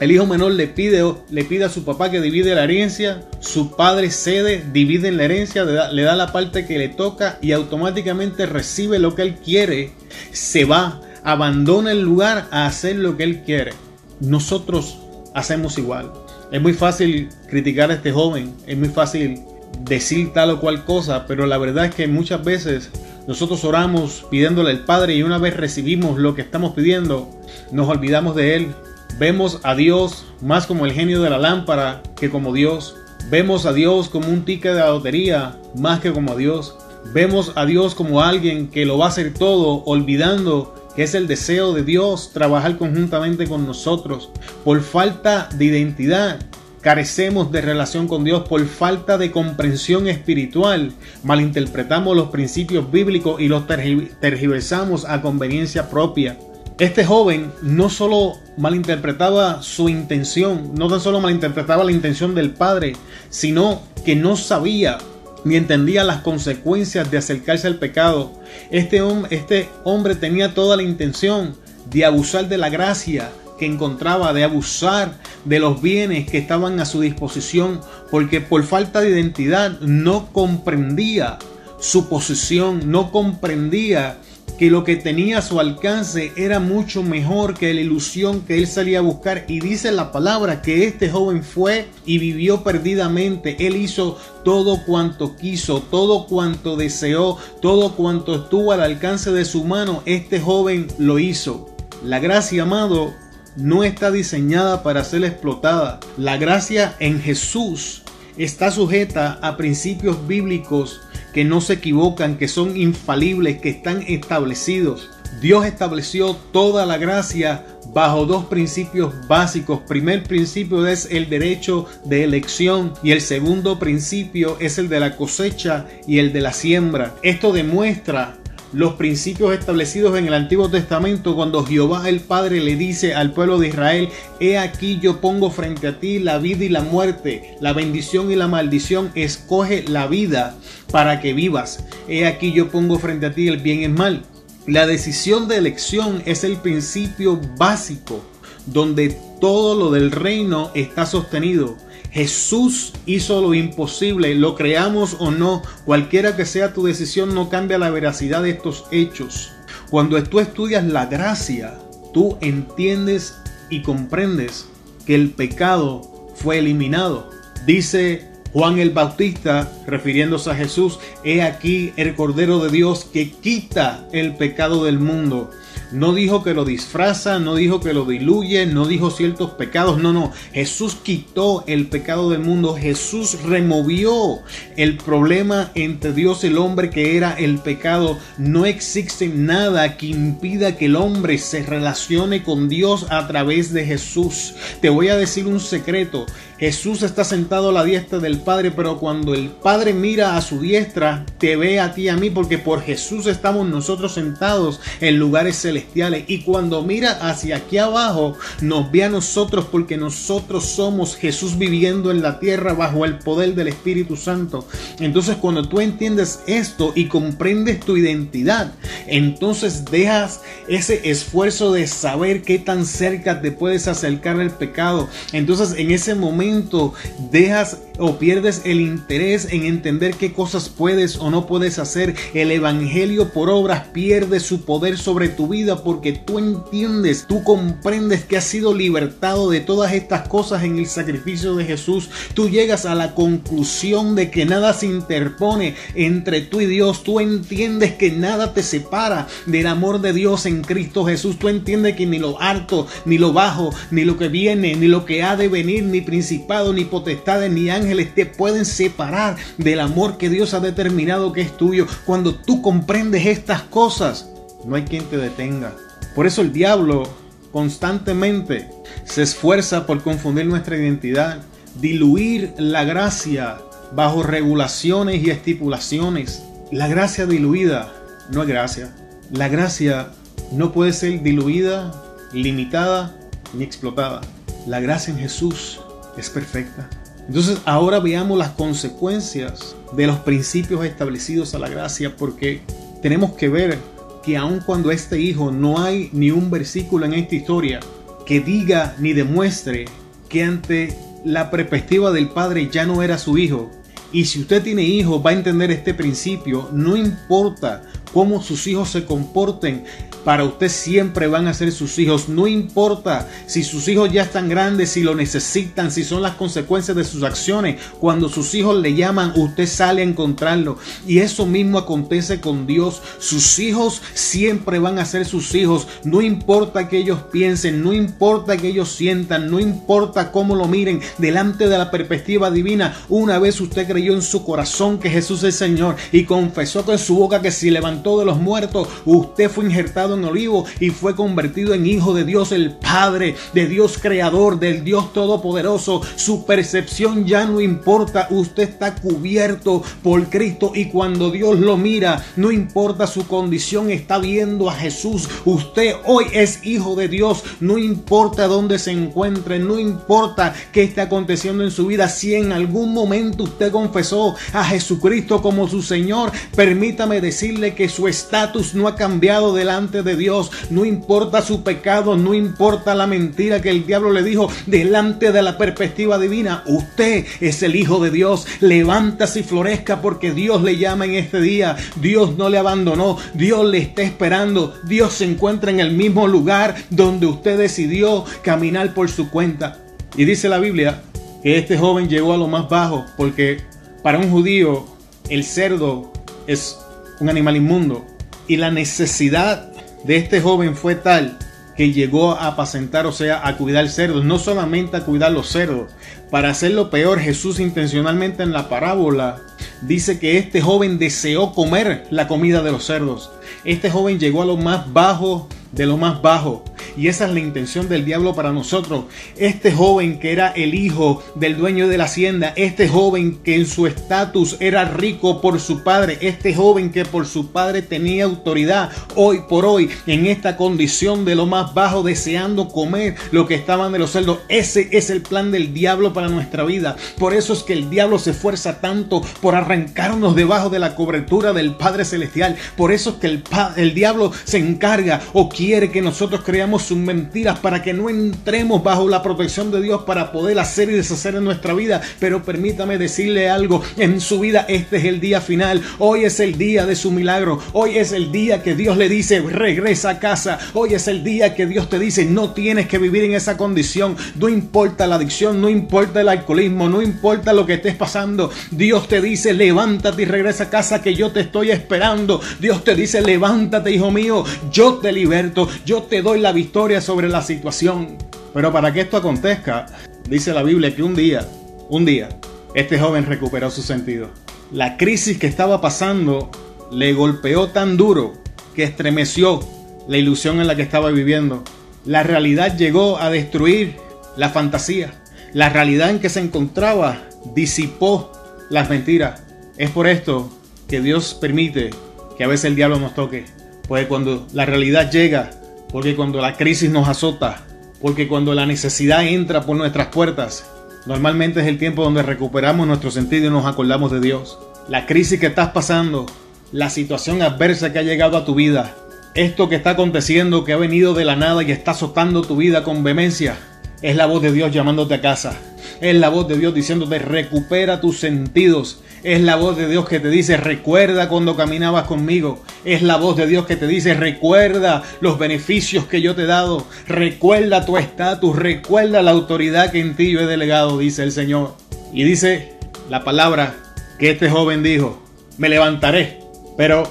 el 0.00 0.10
hijo 0.10 0.26
menor 0.26 0.52
le 0.52 0.66
pide, 0.66 1.02
le 1.30 1.44
pide 1.44 1.64
a 1.64 1.68
su 1.68 1.84
papá 1.84 2.10
que 2.10 2.20
divide 2.20 2.56
la 2.56 2.64
herencia, 2.64 3.22
su 3.38 3.76
padre 3.76 4.10
cede, 4.10 4.64
divide 4.72 5.08
en 5.08 5.16
la 5.16 5.24
herencia, 5.24 5.64
le 5.64 5.72
da, 5.74 5.92
le 5.92 6.02
da 6.02 6.16
la 6.16 6.32
parte 6.32 6.66
que 6.66 6.76
le 6.76 6.88
toca 6.88 7.38
y 7.40 7.52
automáticamente 7.52 8.46
recibe 8.46 8.98
lo 8.98 9.14
que 9.14 9.22
él 9.22 9.36
quiere, 9.36 9.92
se 10.32 10.64
va, 10.64 11.00
abandona 11.22 11.92
el 11.92 12.02
lugar 12.02 12.48
a 12.50 12.66
hacer 12.66 12.96
lo 12.96 13.16
que 13.16 13.22
él 13.22 13.42
quiere. 13.44 13.74
Nosotros 14.18 14.98
hacemos 15.34 15.78
igual. 15.78 16.12
Es 16.50 16.60
muy 16.60 16.72
fácil 16.72 17.28
criticar 17.48 17.92
a 17.92 17.94
este 17.94 18.10
joven, 18.10 18.52
es 18.66 18.76
muy 18.76 18.88
fácil 18.88 19.40
decir 19.84 20.32
tal 20.32 20.50
o 20.50 20.60
cual 20.60 20.84
cosa, 20.84 21.26
pero 21.26 21.46
la 21.46 21.58
verdad 21.58 21.86
es 21.86 21.94
que 21.94 22.08
muchas 22.08 22.44
veces 22.44 22.90
nosotros 23.28 23.64
oramos 23.64 24.26
pidiéndole 24.30 24.70
al 24.70 24.84
Padre 24.84 25.14
y 25.14 25.22
una 25.22 25.38
vez 25.38 25.56
recibimos 25.56 26.18
lo 26.18 26.34
que 26.34 26.42
estamos 26.42 26.74
pidiendo, 26.74 27.30
nos 27.70 27.88
olvidamos 27.88 28.34
de 28.34 28.56
Él 28.56 28.74
Vemos 29.18 29.60
a 29.62 29.74
Dios 29.74 30.24
más 30.40 30.66
como 30.66 30.86
el 30.86 30.92
genio 30.92 31.22
de 31.22 31.30
la 31.30 31.38
lámpara 31.38 32.02
que 32.16 32.30
como 32.30 32.52
Dios. 32.52 32.96
Vemos 33.30 33.66
a 33.66 33.72
Dios 33.72 34.08
como 34.08 34.28
un 34.28 34.44
ticket 34.44 34.72
de 34.72 34.80
la 34.80 34.90
lotería 34.90 35.58
más 35.74 36.00
que 36.00 36.12
como 36.12 36.36
Dios. 36.36 36.76
Vemos 37.12 37.52
a 37.54 37.66
Dios 37.66 37.94
como 37.94 38.22
alguien 38.22 38.68
que 38.68 38.86
lo 38.86 38.98
va 38.98 39.06
a 39.06 39.08
hacer 39.08 39.34
todo 39.34 39.84
olvidando 39.84 40.74
que 40.94 41.04
es 41.04 41.14
el 41.14 41.26
deseo 41.26 41.72
de 41.72 41.84
Dios 41.84 42.30
trabajar 42.32 42.76
conjuntamente 42.76 43.46
con 43.46 43.66
nosotros. 43.66 44.30
Por 44.64 44.82
falta 44.82 45.48
de 45.54 45.66
identidad, 45.66 46.40
carecemos 46.80 47.50
de 47.50 47.60
relación 47.60 48.08
con 48.08 48.24
Dios 48.24 48.46
por 48.48 48.64
falta 48.66 49.16
de 49.16 49.30
comprensión 49.30 50.08
espiritual, 50.08 50.92
malinterpretamos 51.22 52.16
los 52.16 52.28
principios 52.28 52.90
bíblicos 52.90 53.40
y 53.40 53.48
los 53.48 53.64
tergiversamos 53.66 55.04
a 55.06 55.22
conveniencia 55.22 55.88
propia. 55.88 56.38
Este 56.78 57.04
joven 57.04 57.52
no 57.62 57.88
solo 57.88 58.34
malinterpretaba 58.56 59.62
su 59.62 59.88
intención, 59.88 60.72
no 60.74 60.88
tan 60.88 61.00
solo 61.00 61.20
malinterpretaba 61.20 61.84
la 61.84 61.92
intención 61.92 62.34
del 62.34 62.50
padre, 62.50 62.94
sino 63.30 63.82
que 64.04 64.16
no 64.16 64.36
sabía 64.36 64.98
ni 65.44 65.56
entendía 65.56 66.04
las 66.04 66.20
consecuencias 66.20 67.10
de 67.10 67.18
acercarse 67.18 67.66
al 67.66 67.76
pecado. 67.76 68.32
Este, 68.70 69.02
este 69.30 69.68
hombre 69.84 70.14
tenía 70.14 70.54
toda 70.54 70.76
la 70.76 70.82
intención 70.82 71.56
de 71.90 72.04
abusar 72.04 72.48
de 72.48 72.58
la 72.58 72.70
gracia, 72.70 73.30
que 73.58 73.66
encontraba 73.66 74.32
de 74.32 74.44
abusar 74.44 75.18
de 75.44 75.60
los 75.60 75.80
bienes 75.80 76.28
que 76.28 76.38
estaban 76.38 76.80
a 76.80 76.84
su 76.84 77.00
disposición, 77.00 77.80
porque 78.10 78.40
por 78.40 78.64
falta 78.64 79.00
de 79.00 79.10
identidad 79.10 79.78
no 79.80 80.32
comprendía 80.32 81.38
su 81.78 82.08
posición, 82.08 82.90
no 82.90 83.10
comprendía 83.10 84.18
que 84.62 84.70
lo 84.70 84.84
que 84.84 84.94
tenía 84.94 85.38
a 85.38 85.42
su 85.42 85.58
alcance 85.58 86.30
era 86.36 86.60
mucho 86.60 87.02
mejor 87.02 87.54
que 87.54 87.74
la 87.74 87.80
ilusión 87.80 88.42
que 88.42 88.58
él 88.58 88.68
salía 88.68 89.00
a 89.00 89.02
buscar. 89.02 89.44
Y 89.48 89.58
dice 89.58 89.90
la 89.90 90.12
palabra 90.12 90.62
que 90.62 90.86
este 90.86 91.10
joven 91.10 91.42
fue 91.42 91.88
y 92.06 92.18
vivió 92.18 92.62
perdidamente. 92.62 93.56
Él 93.66 93.74
hizo 93.74 94.18
todo 94.44 94.84
cuanto 94.86 95.34
quiso, 95.34 95.80
todo 95.80 96.28
cuanto 96.28 96.76
deseó, 96.76 97.38
todo 97.60 97.96
cuanto 97.96 98.36
estuvo 98.36 98.70
al 98.70 98.82
alcance 98.82 99.32
de 99.32 99.44
su 99.44 99.64
mano. 99.64 100.04
Este 100.06 100.38
joven 100.38 100.86
lo 100.96 101.18
hizo. 101.18 101.68
La 102.04 102.20
gracia, 102.20 102.62
amado, 102.62 103.12
no 103.56 103.82
está 103.82 104.12
diseñada 104.12 104.84
para 104.84 105.02
ser 105.02 105.24
explotada. 105.24 105.98
La 106.16 106.36
gracia 106.36 106.94
en 107.00 107.20
Jesús 107.20 108.02
está 108.36 108.70
sujeta 108.70 109.40
a 109.42 109.56
principios 109.56 110.24
bíblicos 110.28 111.00
que 111.32 111.44
no 111.44 111.60
se 111.60 111.74
equivocan, 111.74 112.36
que 112.36 112.48
son 112.48 112.76
infalibles, 112.76 113.60
que 113.60 113.70
están 113.70 114.02
establecidos. 114.02 115.10
Dios 115.40 115.64
estableció 115.64 116.36
toda 116.52 116.86
la 116.86 116.98
gracia 116.98 117.64
bajo 117.92 118.26
dos 118.26 118.44
principios 118.46 119.14
básicos. 119.26 119.80
Primer 119.88 120.22
principio 120.22 120.86
es 120.86 121.08
el 121.10 121.28
derecho 121.28 121.86
de 122.04 122.24
elección 122.24 122.92
y 123.02 123.12
el 123.12 123.20
segundo 123.20 123.78
principio 123.78 124.56
es 124.60 124.78
el 124.78 124.88
de 124.88 125.00
la 125.00 125.16
cosecha 125.16 125.86
y 126.06 126.18
el 126.18 126.32
de 126.32 126.42
la 126.42 126.52
siembra. 126.52 127.14
Esto 127.22 127.52
demuestra 127.52 128.38
los 128.72 128.94
principios 128.94 129.52
establecidos 129.52 130.18
en 130.18 130.26
el 130.26 130.34
Antiguo 130.34 130.68
Testamento 130.68 131.34
cuando 131.34 131.64
Jehová 131.64 132.08
el 132.08 132.20
Padre 132.20 132.60
le 132.60 132.76
dice 132.76 133.14
al 133.14 133.32
pueblo 133.32 133.58
de 133.58 133.68
Israel, 133.68 134.08
he 134.40 134.58
aquí 134.58 134.98
yo 135.00 135.20
pongo 135.20 135.50
frente 135.50 135.86
a 135.88 136.00
ti 136.00 136.18
la 136.18 136.38
vida 136.38 136.64
y 136.64 136.68
la 136.68 136.80
muerte, 136.80 137.56
la 137.60 137.72
bendición 137.72 138.30
y 138.30 138.36
la 138.36 138.48
maldición, 138.48 139.10
escoge 139.14 139.84
la 139.88 140.06
vida 140.06 140.56
para 140.90 141.20
que 141.20 141.34
vivas. 141.34 141.84
He 142.08 142.26
aquí 142.26 142.52
yo 142.52 142.68
pongo 142.70 142.98
frente 142.98 143.26
a 143.26 143.34
ti 143.34 143.48
el 143.48 143.58
bien 143.58 143.80
y 143.80 143.84
el 143.84 143.92
mal. 143.92 144.22
La 144.66 144.86
decisión 144.86 145.48
de 145.48 145.56
elección 145.56 146.22
es 146.24 146.44
el 146.44 146.56
principio 146.56 147.40
básico 147.58 148.22
donde 148.66 149.16
todo 149.40 149.76
lo 149.78 149.90
del 149.90 150.10
reino 150.10 150.70
está 150.74 151.04
sostenido. 151.04 151.76
Jesús 152.12 152.92
hizo 153.06 153.40
lo 153.40 153.54
imposible, 153.54 154.34
lo 154.34 154.54
creamos 154.54 155.16
o 155.18 155.30
no, 155.30 155.62
cualquiera 155.86 156.36
que 156.36 156.44
sea 156.44 156.74
tu 156.74 156.84
decisión 156.84 157.34
no 157.34 157.48
cambia 157.48 157.78
la 157.78 157.88
veracidad 157.88 158.42
de 158.42 158.50
estos 158.50 158.84
hechos. 158.90 159.50
Cuando 159.90 160.22
tú 160.22 160.38
estudias 160.38 160.84
la 160.84 161.06
gracia, 161.06 161.78
tú 162.12 162.36
entiendes 162.42 163.34
y 163.70 163.80
comprendes 163.80 164.68
que 165.06 165.14
el 165.14 165.30
pecado 165.30 166.02
fue 166.34 166.58
eliminado. 166.58 167.30
Dice 167.64 168.28
Juan 168.52 168.78
el 168.78 168.90
Bautista, 168.90 169.72
refiriéndose 169.86 170.50
a 170.50 170.54
Jesús, 170.54 170.98
he 171.24 171.40
aquí 171.40 171.94
el 171.96 172.14
Cordero 172.14 172.62
de 172.62 172.70
Dios 172.70 173.06
que 173.10 173.30
quita 173.30 174.06
el 174.12 174.36
pecado 174.36 174.84
del 174.84 174.98
mundo. 174.98 175.50
No 175.92 176.14
dijo 176.14 176.42
que 176.42 176.54
lo 176.54 176.64
disfraza, 176.64 177.38
no 177.38 177.54
dijo 177.54 177.80
que 177.80 177.92
lo 177.92 178.06
diluye, 178.06 178.64
no 178.64 178.86
dijo 178.86 179.10
ciertos 179.10 179.50
pecados, 179.50 179.98
no, 179.98 180.12
no. 180.12 180.32
Jesús 180.52 180.96
quitó 181.02 181.64
el 181.66 181.88
pecado 181.88 182.30
del 182.30 182.40
mundo, 182.40 182.74
Jesús 182.74 183.42
removió 183.42 184.40
el 184.76 184.96
problema 184.96 185.70
entre 185.74 186.14
Dios 186.14 186.44
y 186.44 186.46
el 186.46 186.56
hombre 186.56 186.88
que 186.88 187.16
era 187.16 187.32
el 187.32 187.58
pecado. 187.58 188.18
No 188.38 188.64
existe 188.64 189.28
nada 189.28 189.98
que 189.98 190.06
impida 190.06 190.76
que 190.76 190.86
el 190.86 190.96
hombre 190.96 191.36
se 191.36 191.62
relacione 191.62 192.42
con 192.42 192.70
Dios 192.70 193.06
a 193.10 193.26
través 193.28 193.72
de 193.72 193.84
Jesús. 193.84 194.54
Te 194.80 194.88
voy 194.88 195.08
a 195.08 195.16
decir 195.16 195.46
un 195.46 195.60
secreto. 195.60 196.24
Jesús 196.58 197.02
está 197.02 197.24
sentado 197.24 197.70
a 197.70 197.72
la 197.72 197.82
diestra 197.82 198.20
del 198.20 198.38
Padre, 198.38 198.70
pero 198.70 198.98
cuando 198.98 199.34
el 199.34 199.48
Padre 199.50 199.92
mira 199.92 200.36
a 200.36 200.40
su 200.40 200.60
diestra, 200.60 201.26
te 201.38 201.56
ve 201.56 201.80
a 201.80 201.92
ti 201.92 202.02
y 202.02 202.08
a 202.08 202.16
mí, 202.16 202.30
porque 202.30 202.56
por 202.56 202.82
Jesús 202.82 203.26
estamos 203.26 203.66
nosotros 203.68 204.14
sentados 204.14 204.80
en 205.00 205.18
lugares 205.18 205.60
celestiales. 205.60 205.81
Y 206.26 206.42
cuando 206.42 206.82
mira 206.82 207.12
hacia 207.28 207.56
aquí 207.56 207.78
abajo, 207.78 208.36
nos 208.60 208.90
ve 208.90 209.04
a 209.04 209.08
nosotros, 209.08 209.66
porque 209.70 209.96
nosotros 209.96 210.64
somos 210.64 211.16
Jesús 211.16 211.58
viviendo 211.58 212.10
en 212.10 212.22
la 212.22 212.38
tierra 212.38 212.72
bajo 212.72 213.04
el 213.04 213.18
poder 213.18 213.54
del 213.54 213.68
Espíritu 213.68 214.16
Santo. 214.16 214.66
Entonces, 214.98 215.36
cuando 215.36 215.68
tú 215.68 215.80
entiendes 215.80 216.40
esto 216.46 216.92
y 216.94 217.06
comprendes 217.06 217.80
tu 217.80 217.96
identidad, 217.96 218.72
entonces 219.06 219.84
dejas 219.84 220.40
ese 220.68 221.10
esfuerzo 221.10 221.72
de 221.72 221.86
saber 221.86 222.42
qué 222.42 222.58
tan 222.58 222.86
cerca 222.86 223.40
te 223.40 223.52
puedes 223.52 223.88
acercar 223.88 224.40
al 224.40 224.56
pecado. 224.56 225.08
Entonces, 225.32 225.74
en 225.78 225.90
ese 225.90 226.14
momento, 226.14 226.94
dejas 227.30 227.78
o 227.98 228.18
pierdes 228.18 228.62
el 228.64 228.80
interés 228.80 229.48
en 229.50 229.64
entender 229.64 230.14
qué 230.14 230.32
cosas 230.32 230.68
puedes 230.68 231.16
o 231.16 231.30
no 231.30 231.46
puedes 231.46 231.78
hacer. 231.78 232.14
El 232.34 232.50
Evangelio 232.50 233.32
por 233.32 233.50
obras 233.50 233.88
pierde 233.88 234.40
su 234.40 234.64
poder 234.64 234.98
sobre 234.98 235.28
tu 235.28 235.48
vida 235.48 235.71
porque 235.76 236.12
tú 236.12 236.38
entiendes, 236.38 237.26
tú 237.28 237.42
comprendes 237.44 238.24
que 238.24 238.36
has 238.36 238.44
sido 238.44 238.74
libertado 238.74 239.50
de 239.50 239.60
todas 239.60 239.92
estas 239.92 240.28
cosas 240.28 240.64
en 240.64 240.78
el 240.78 240.86
sacrificio 240.86 241.54
de 241.54 241.64
Jesús. 241.64 242.10
Tú 242.34 242.48
llegas 242.48 242.86
a 242.86 242.94
la 242.94 243.14
conclusión 243.14 244.14
de 244.14 244.30
que 244.30 244.44
nada 244.44 244.72
se 244.74 244.86
interpone 244.86 245.74
entre 245.94 246.40
tú 246.42 246.60
y 246.60 246.66
Dios. 246.66 247.02
Tú 247.02 247.20
entiendes 247.20 247.92
que 247.92 248.10
nada 248.10 248.52
te 248.54 248.62
separa 248.62 249.26
del 249.46 249.66
amor 249.66 250.00
de 250.00 250.12
Dios 250.12 250.46
en 250.46 250.62
Cristo 250.62 251.04
Jesús. 251.04 251.38
Tú 251.38 251.48
entiendes 251.48 251.96
que 251.96 252.06
ni 252.06 252.18
lo 252.18 252.40
alto, 252.40 252.86
ni 253.04 253.18
lo 253.18 253.32
bajo, 253.32 253.74
ni 253.90 254.04
lo 254.04 254.18
que 254.18 254.28
viene, 254.28 254.74
ni 254.76 254.88
lo 254.88 255.04
que 255.04 255.22
ha 255.22 255.36
de 255.36 255.48
venir, 255.48 255.84
ni 255.84 256.00
principado, 256.00 256.72
ni 256.72 256.84
potestades, 256.84 257.50
ni 257.50 257.70
ángeles 257.70 258.14
te 258.14 258.26
pueden 258.26 258.64
separar 258.64 259.36
del 259.58 259.80
amor 259.80 260.18
que 260.18 260.28
Dios 260.28 260.54
ha 260.54 260.60
determinado 260.60 261.32
que 261.32 261.42
es 261.42 261.56
tuyo. 261.56 261.86
Cuando 262.04 262.34
tú 262.34 262.62
comprendes 262.62 263.26
estas 263.26 263.62
cosas, 263.62 264.31
no 264.64 264.76
hay 264.76 264.82
quien 264.82 265.04
te 265.04 265.16
detenga. 265.16 265.74
Por 266.14 266.26
eso 266.26 266.42
el 266.42 266.52
diablo 266.52 267.04
constantemente 267.52 268.68
se 269.04 269.22
esfuerza 269.22 269.86
por 269.86 270.02
confundir 270.02 270.46
nuestra 270.46 270.76
identidad, 270.76 271.38
diluir 271.80 272.54
la 272.58 272.84
gracia 272.84 273.58
bajo 273.94 274.22
regulaciones 274.22 275.22
y 275.22 275.30
estipulaciones. 275.30 276.42
La 276.70 276.88
gracia 276.88 277.26
diluida 277.26 277.92
no 278.30 278.42
es 278.42 278.48
gracia. 278.48 278.94
La 279.30 279.48
gracia 279.48 280.08
no 280.52 280.72
puede 280.72 280.92
ser 280.92 281.22
diluida, 281.22 281.92
limitada 282.32 283.16
ni 283.54 283.64
explotada. 283.64 284.20
La 284.66 284.80
gracia 284.80 285.12
en 285.12 285.20
Jesús 285.20 285.80
es 286.16 286.30
perfecta. 286.30 286.88
Entonces 287.26 287.58
ahora 287.64 288.00
veamos 288.00 288.38
las 288.38 288.50
consecuencias 288.50 289.76
de 289.92 290.06
los 290.06 290.18
principios 290.20 290.84
establecidos 290.84 291.54
a 291.54 291.58
la 291.58 291.68
gracia 291.68 292.16
porque 292.16 292.62
tenemos 293.00 293.32
que 293.32 293.48
ver 293.48 293.78
que 294.22 294.36
aun 294.36 294.60
cuando 294.60 294.90
este 294.90 295.20
hijo 295.20 295.50
no 295.50 295.82
hay 295.82 296.08
ni 296.12 296.30
un 296.30 296.50
versículo 296.50 297.06
en 297.06 297.14
esta 297.14 297.34
historia 297.34 297.80
que 298.24 298.40
diga 298.40 298.94
ni 298.98 299.12
demuestre 299.12 299.86
que 300.28 300.44
ante 300.44 300.96
la 301.24 301.50
perspectiva 301.50 302.10
del 302.12 302.28
padre 302.28 302.68
ya 302.70 302.86
no 302.86 303.02
era 303.02 303.18
su 303.18 303.38
hijo. 303.38 303.70
Y 304.12 304.26
si 304.26 304.40
usted 304.40 304.62
tiene 304.62 304.82
hijos 304.82 305.24
va 305.24 305.30
a 305.30 305.34
entender 305.34 305.70
este 305.70 305.94
principio, 305.94 306.68
no 306.72 306.96
importa 306.96 307.82
cómo 308.12 308.42
sus 308.42 308.66
hijos 308.66 308.90
se 308.90 309.04
comporten, 309.04 309.84
para 310.24 310.44
usted 310.44 310.68
siempre 310.68 311.26
van 311.26 311.48
a 311.48 311.54
ser 311.54 311.72
sus 311.72 311.98
hijos. 311.98 312.28
No 312.28 312.46
importa 312.46 313.28
si 313.46 313.64
sus 313.64 313.88
hijos 313.88 314.12
ya 314.12 314.22
están 314.22 314.48
grandes, 314.48 314.90
si 314.90 315.02
lo 315.02 315.14
necesitan, 315.14 315.90
si 315.90 316.04
son 316.04 316.22
las 316.22 316.34
consecuencias 316.34 316.96
de 316.96 317.04
sus 317.04 317.22
acciones. 317.24 317.80
Cuando 317.98 318.28
sus 318.28 318.54
hijos 318.54 318.80
le 318.80 318.94
llaman, 318.94 319.32
usted 319.36 319.66
sale 319.66 320.02
a 320.02 320.04
encontrarlo. 320.04 320.78
Y 321.06 321.18
eso 321.18 321.46
mismo 321.46 321.78
acontece 321.78 322.40
con 322.40 322.66
Dios. 322.66 323.02
Sus 323.18 323.58
hijos 323.58 324.00
siempre 324.14 324.78
van 324.78 324.98
a 324.98 325.04
ser 325.04 325.26
sus 325.26 325.54
hijos. 325.54 325.88
No 326.04 326.22
importa 326.22 326.88
que 326.88 326.98
ellos 326.98 327.20
piensen, 327.32 327.82
no 327.82 327.92
importa 327.92 328.56
que 328.56 328.68
ellos 328.68 328.90
sientan, 328.90 329.50
no 329.50 329.58
importa 329.58 330.30
cómo 330.30 330.54
lo 330.54 330.68
miren 330.68 331.00
delante 331.18 331.68
de 331.68 331.78
la 331.78 331.90
perspectiva 331.90 332.50
divina. 332.50 332.96
Una 333.08 333.38
vez 333.38 333.60
usted 333.60 333.88
creyó 333.88 334.14
en 334.14 334.22
su 334.22 334.44
corazón 334.44 334.98
que 334.98 335.10
Jesús 335.10 335.42
es 335.42 335.56
Señor 335.56 335.96
y 336.12 336.24
confesó 336.24 336.84
con 336.84 336.98
su 336.98 337.16
boca 337.16 337.42
que 337.42 337.50
si 337.50 337.70
levantó 337.70 338.01
de 338.02 338.24
los 338.24 338.38
muertos, 338.38 338.88
usted 339.04 339.48
fue 339.50 339.64
injertado 339.64 340.14
en 340.14 340.24
olivo 340.24 340.64
y 340.80 340.90
fue 340.90 341.14
convertido 341.14 341.72
en 341.72 341.86
hijo 341.86 342.14
de 342.14 342.24
Dios 342.24 342.52
el 342.52 342.72
Padre, 342.72 343.36
de 343.54 343.66
Dios 343.66 343.98
creador, 344.00 344.58
del 344.58 344.84
Dios 344.84 345.12
todopoderoso. 345.12 346.02
Su 346.16 346.44
percepción 346.44 347.24
ya 347.26 347.44
no 347.46 347.60
importa, 347.60 348.26
usted 348.30 348.64
está 348.64 348.96
cubierto 348.96 349.82
por 350.02 350.28
Cristo 350.28 350.72
y 350.74 350.86
cuando 350.86 351.30
Dios 351.30 351.58
lo 351.58 351.76
mira, 351.76 352.24
no 352.36 352.50
importa 352.50 353.06
su 353.06 353.26
condición, 353.26 353.90
está 353.90 354.18
viendo 354.18 354.68
a 354.68 354.74
Jesús. 354.74 355.28
Usted 355.44 355.94
hoy 356.06 356.26
es 356.32 356.66
hijo 356.66 356.96
de 356.96 357.08
Dios, 357.08 357.44
no 357.60 357.78
importa 357.78 358.48
dónde 358.48 358.78
se 358.78 358.90
encuentre, 358.90 359.58
no 359.58 359.78
importa 359.78 360.54
qué 360.72 360.82
esté 360.82 361.00
aconteciendo 361.00 361.62
en 361.62 361.70
su 361.70 361.86
vida, 361.86 362.08
si 362.08 362.34
en 362.34 362.52
algún 362.52 362.92
momento 362.92 363.44
usted 363.44 363.70
confesó 363.70 364.34
a 364.52 364.64
Jesucristo 364.64 365.40
como 365.40 365.68
su 365.68 365.82
Señor, 365.82 366.32
permítame 366.56 367.20
decirle 367.20 367.74
que 367.74 367.88
su 367.92 368.08
estatus 368.08 368.74
no 368.74 368.88
ha 368.88 368.96
cambiado 368.96 369.54
delante 369.54 370.02
de 370.02 370.16
Dios. 370.16 370.50
No 370.70 370.84
importa 370.84 371.42
su 371.42 371.62
pecado, 371.62 372.16
no 372.16 372.34
importa 372.34 372.94
la 372.94 373.06
mentira 373.06 373.60
que 373.60 373.70
el 373.70 373.86
diablo 373.86 374.12
le 374.12 374.22
dijo 374.22 374.50
delante 374.66 375.32
de 375.32 375.42
la 375.42 375.58
perspectiva 375.58 376.18
divina. 376.18 376.62
Usted 376.66 377.26
es 377.40 377.62
el 377.62 377.76
Hijo 377.76 378.00
de 378.00 378.10
Dios. 378.10 378.46
Levántase 378.60 379.40
y 379.40 379.42
florezca 379.42 380.00
porque 380.00 380.32
Dios 380.32 380.62
le 380.62 380.78
llama 380.78 381.04
en 381.04 381.14
este 381.14 381.40
día. 381.40 381.76
Dios 381.96 382.36
no 382.36 382.48
le 382.48 382.58
abandonó. 382.58 383.18
Dios 383.34 383.66
le 383.66 383.78
está 383.78 384.02
esperando. 384.02 384.74
Dios 384.84 385.14
se 385.14 385.24
encuentra 385.24 385.70
en 385.70 385.80
el 385.80 385.92
mismo 385.92 386.26
lugar 386.26 386.74
donde 386.90 387.26
usted 387.26 387.58
decidió 387.58 388.24
caminar 388.42 388.94
por 388.94 389.10
su 389.10 389.30
cuenta. 389.30 389.78
Y 390.16 390.24
dice 390.24 390.48
la 390.48 390.58
Biblia 390.58 391.02
que 391.42 391.58
este 391.58 391.76
joven 391.76 392.08
llegó 392.08 392.32
a 392.32 392.36
lo 392.36 392.46
más 392.46 392.68
bajo 392.68 393.04
porque 393.16 393.58
para 394.02 394.18
un 394.18 394.30
judío 394.30 394.86
el 395.28 395.44
cerdo 395.44 396.12
es 396.46 396.78
un 397.22 397.30
animal 397.30 397.56
inmundo 397.56 398.04
y 398.48 398.56
la 398.56 398.70
necesidad 398.70 399.72
de 400.04 400.16
este 400.16 400.40
joven 400.40 400.74
fue 400.76 400.96
tal 400.96 401.38
que 401.76 401.92
llegó 401.92 402.32
a 402.32 402.48
apacentar, 402.48 403.06
o 403.06 403.12
sea, 403.12 403.46
a 403.46 403.56
cuidar 403.56 403.88
cerdos, 403.88 404.24
no 404.24 404.38
solamente 404.38 404.96
a 404.96 405.04
cuidar 405.04 405.32
los 405.32 405.48
cerdos. 405.48 405.90
Para 406.30 406.50
hacerlo 406.50 406.90
peor, 406.90 407.20
Jesús 407.20 407.60
intencionalmente 407.60 408.42
en 408.42 408.52
la 408.52 408.68
parábola 408.68 409.40
dice 409.82 410.18
que 410.18 410.36
este 410.36 410.60
joven 410.60 410.98
deseó 410.98 411.52
comer 411.52 412.06
la 412.10 412.26
comida 412.26 412.62
de 412.62 412.72
los 412.72 412.84
cerdos. 412.84 413.30
Este 413.64 413.88
joven 413.88 414.18
llegó 414.18 414.42
a 414.42 414.46
lo 414.46 414.56
más 414.56 414.92
bajo 414.92 415.48
de 415.70 415.86
lo 415.86 415.96
más 415.96 416.20
bajo. 416.20 416.64
Y 416.96 417.08
esa 417.08 417.26
es 417.26 417.32
la 417.32 417.40
intención 417.40 417.88
del 417.88 418.04
diablo 418.04 418.34
para 418.34 418.52
nosotros. 418.52 419.04
Este 419.36 419.72
joven 419.72 420.18
que 420.18 420.32
era 420.32 420.48
el 420.48 420.74
hijo 420.74 421.22
del 421.34 421.56
dueño 421.56 421.88
de 421.88 421.98
la 421.98 422.04
hacienda, 422.04 422.52
este 422.56 422.88
joven 422.88 423.38
que 423.42 423.56
en 423.56 423.66
su 423.66 423.86
estatus 423.86 424.56
era 424.60 424.84
rico 424.84 425.40
por 425.40 425.60
su 425.60 425.82
padre, 425.82 426.18
este 426.20 426.54
joven 426.54 426.90
que 426.90 427.04
por 427.04 427.26
su 427.26 427.52
padre 427.52 427.82
tenía 427.82 428.24
autoridad, 428.24 428.90
hoy 429.14 429.40
por 429.48 429.64
hoy 429.64 429.90
en 430.06 430.26
esta 430.26 430.56
condición 430.56 431.24
de 431.24 431.34
lo 431.34 431.46
más 431.46 431.74
bajo, 431.74 432.02
deseando 432.02 432.68
comer 432.68 433.14
lo 433.30 433.46
que 433.46 433.54
estaban 433.54 433.92
de 433.92 433.98
los 433.98 434.10
cerdos. 434.10 434.38
Ese 434.48 434.88
es 434.92 435.10
el 435.10 435.22
plan 435.22 435.50
del 435.50 435.74
diablo 435.74 436.12
para 436.12 436.28
nuestra 436.28 436.64
vida. 436.64 436.96
Por 437.18 437.34
eso 437.34 437.52
es 437.52 437.62
que 437.62 437.72
el 437.72 437.90
diablo 437.90 438.18
se 438.18 438.30
esfuerza 438.30 438.80
tanto 438.80 439.22
por 439.40 439.54
arrancarnos 439.54 440.34
debajo 440.34 440.70
de 440.70 440.78
la 440.78 440.94
cobertura 440.94 441.52
del 441.52 441.74
Padre 441.74 442.04
Celestial. 442.04 442.56
Por 442.76 442.92
eso 442.92 443.10
es 443.10 443.16
que 443.16 443.26
el, 443.26 443.44
el 443.76 443.94
diablo 443.94 444.32
se 444.44 444.58
encarga 444.58 445.20
o 445.32 445.48
quiere 445.48 445.90
que 445.90 446.02
nosotros 446.02 446.42
sus 446.78 446.98
mentiras 446.98 447.58
para 447.58 447.82
que 447.82 447.92
no 447.92 448.08
entremos 448.08 448.82
bajo 448.82 449.08
la 449.08 449.22
protección 449.22 449.70
de 449.70 449.82
Dios 449.82 450.02
para 450.02 450.32
poder 450.32 450.58
hacer 450.58 450.90
y 450.90 450.94
deshacer 450.94 451.34
en 451.34 451.44
nuestra 451.44 451.74
vida. 451.74 452.00
Pero 452.18 452.42
permítame 452.42 452.98
decirle 452.98 453.50
algo, 453.50 453.82
en 453.96 454.20
su 454.20 454.40
vida 454.40 454.64
este 454.68 454.98
es 454.98 455.04
el 455.04 455.20
día 455.20 455.40
final, 455.40 455.82
hoy 455.98 456.24
es 456.24 456.40
el 456.40 456.58
día 456.58 456.86
de 456.86 456.96
su 456.96 457.10
milagro, 457.10 457.60
hoy 457.72 457.98
es 457.98 458.12
el 458.12 458.32
día 458.32 458.62
que 458.62 458.74
Dios 458.74 458.96
le 458.96 459.08
dice 459.08 459.40
regresa 459.40 460.10
a 460.10 460.18
casa, 460.18 460.58
hoy 460.74 460.94
es 460.94 461.08
el 461.08 461.24
día 461.24 461.54
que 461.54 461.66
Dios 461.66 461.88
te 461.88 461.98
dice 461.98 462.24
no 462.24 462.52
tienes 462.52 462.86
que 462.86 462.98
vivir 462.98 463.24
en 463.24 463.34
esa 463.34 463.56
condición, 463.56 464.16
no 464.36 464.48
importa 464.48 465.06
la 465.06 465.16
adicción, 465.16 465.60
no 465.60 465.68
importa 465.68 466.20
el 466.20 466.28
alcoholismo, 466.28 466.88
no 466.88 467.02
importa 467.02 467.52
lo 467.52 467.66
que 467.66 467.74
estés 467.74 467.94
pasando, 467.94 468.50
Dios 468.70 469.08
te 469.08 469.20
dice 469.20 469.52
levántate 469.52 470.22
y 470.22 470.26
regresa 470.26 470.64
a 470.64 470.70
casa 470.70 471.02
que 471.02 471.14
yo 471.14 471.30
te 471.30 471.40
estoy 471.40 471.70
esperando, 471.70 472.40
Dios 472.60 472.84
te 472.84 472.94
dice 472.94 473.20
levántate 473.20 473.90
hijo 473.90 474.10
mío, 474.10 474.44
yo 474.70 474.94
te 474.94 475.12
liberto. 475.12 475.68
Yo 475.84 476.02
te 476.02 476.22
doy 476.22 476.40
la 476.40 476.52
victoria 476.62 477.00
sobre 477.00 477.28
la 477.28 477.42
situación. 477.42 478.16
Pero 478.54 478.72
para 478.72 478.92
que 478.92 479.00
esto 479.00 479.16
acontezca, 479.16 479.86
dice 480.28 480.52
la 480.52 480.62
Biblia 480.62 480.94
que 480.94 481.02
un 481.02 481.16
día, 481.16 481.44
un 481.88 482.04
día, 482.04 482.28
este 482.74 483.00
joven 483.00 483.26
recuperó 483.26 483.68
su 483.68 483.82
sentido. 483.82 484.28
La 484.70 484.96
crisis 484.96 485.38
que 485.38 485.48
estaba 485.48 485.80
pasando 485.80 486.50
le 486.92 487.14
golpeó 487.14 487.68
tan 487.70 487.96
duro 487.96 488.34
que 488.76 488.84
estremeció 488.84 489.60
la 490.06 490.18
ilusión 490.18 490.60
en 490.60 490.68
la 490.68 490.76
que 490.76 490.82
estaba 490.82 491.10
viviendo. 491.10 491.64
La 492.04 492.22
realidad 492.22 492.76
llegó 492.76 493.18
a 493.18 493.28
destruir 493.28 493.96
la 494.36 494.50
fantasía. 494.50 495.12
La 495.52 495.68
realidad 495.68 496.10
en 496.10 496.20
que 496.20 496.28
se 496.28 496.40
encontraba 496.40 497.24
disipó 497.56 498.30
las 498.70 498.88
mentiras. 498.88 499.42
Es 499.78 499.90
por 499.90 500.06
esto 500.06 500.48
que 500.88 501.00
Dios 501.00 501.34
permite 501.34 501.90
que 502.38 502.44
a 502.44 502.48
veces 502.48 502.66
el 502.66 502.76
diablo 502.76 503.00
nos 503.00 503.16
toque. 503.16 503.46
Porque 503.88 504.06
cuando 504.06 504.46
la 504.52 504.64
realidad 504.64 505.10
llega, 505.10 505.50
porque 505.92 506.16
cuando 506.16 506.40
la 506.40 506.56
crisis 506.56 506.90
nos 506.90 507.06
azota, 507.06 507.66
porque 508.00 508.26
cuando 508.26 508.54
la 508.54 508.66
necesidad 508.66 509.24
entra 509.26 509.62
por 509.62 509.76
nuestras 509.76 510.08
puertas, 510.08 510.66
normalmente 511.06 511.60
es 511.60 511.66
el 511.66 511.78
tiempo 511.78 512.02
donde 512.02 512.22
recuperamos 512.22 512.86
nuestro 512.86 513.10
sentido 513.10 513.46
y 513.46 513.50
nos 513.50 513.66
acordamos 513.66 514.10
de 514.10 514.20
Dios. 514.20 514.58
La 514.88 515.06
crisis 515.06 515.38
que 515.38 515.46
estás 515.46 515.68
pasando, 515.68 516.26
la 516.72 516.90
situación 516.90 517.42
adversa 517.42 517.92
que 517.92 517.98
ha 517.98 518.02
llegado 518.02 518.38
a 518.38 518.44
tu 518.44 518.54
vida, 518.54 518.96
esto 519.34 519.68
que 519.68 519.76
está 519.76 519.90
aconteciendo, 519.90 520.64
que 520.64 520.72
ha 520.72 520.78
venido 520.78 521.14
de 521.14 521.26
la 521.26 521.36
nada 521.36 521.62
y 521.62 521.70
está 521.70 521.92
azotando 521.92 522.42
tu 522.42 522.56
vida 522.56 522.82
con 522.82 523.04
vehemencia, 523.04 523.56
es 524.00 524.16
la 524.16 524.26
voz 524.26 524.42
de 524.42 524.52
Dios 524.52 524.72
llamándote 524.72 525.14
a 525.14 525.20
casa. 525.20 525.58
Es 526.02 526.16
la 526.16 526.30
voz 526.30 526.48
de 526.48 526.58
Dios 526.58 526.74
diciéndote 526.74 527.20
recupera 527.20 528.00
tus 528.00 528.18
sentidos. 528.18 528.98
Es 529.22 529.40
la 529.40 529.54
voz 529.54 529.76
de 529.76 529.86
Dios 529.86 530.08
que 530.08 530.18
te 530.18 530.30
dice 530.30 530.56
recuerda 530.56 531.28
cuando 531.28 531.54
caminabas 531.54 532.08
conmigo. 532.08 532.60
Es 532.84 533.02
la 533.02 533.18
voz 533.18 533.36
de 533.36 533.46
Dios 533.46 533.66
que 533.66 533.76
te 533.76 533.86
dice 533.86 534.14
recuerda 534.14 535.04
los 535.20 535.38
beneficios 535.38 536.06
que 536.06 536.20
yo 536.20 536.34
te 536.34 536.42
he 536.42 536.46
dado. 536.46 536.84
Recuerda 537.06 537.86
tu 537.86 537.98
estatus. 537.98 538.56
Recuerda 538.56 539.22
la 539.22 539.30
autoridad 539.30 539.92
que 539.92 540.00
en 540.00 540.16
ti 540.16 540.32
yo 540.32 540.40
he 540.40 540.46
delegado, 540.46 540.98
dice 540.98 541.22
el 541.22 541.30
Señor. 541.30 541.76
Y 542.12 542.24
dice 542.24 542.72
la 543.08 543.22
palabra 543.22 543.76
que 544.18 544.32
este 544.32 544.50
joven 544.50 544.82
dijo, 544.82 545.22
me 545.56 545.68
levantaré. 545.68 546.40
Pero 546.76 547.04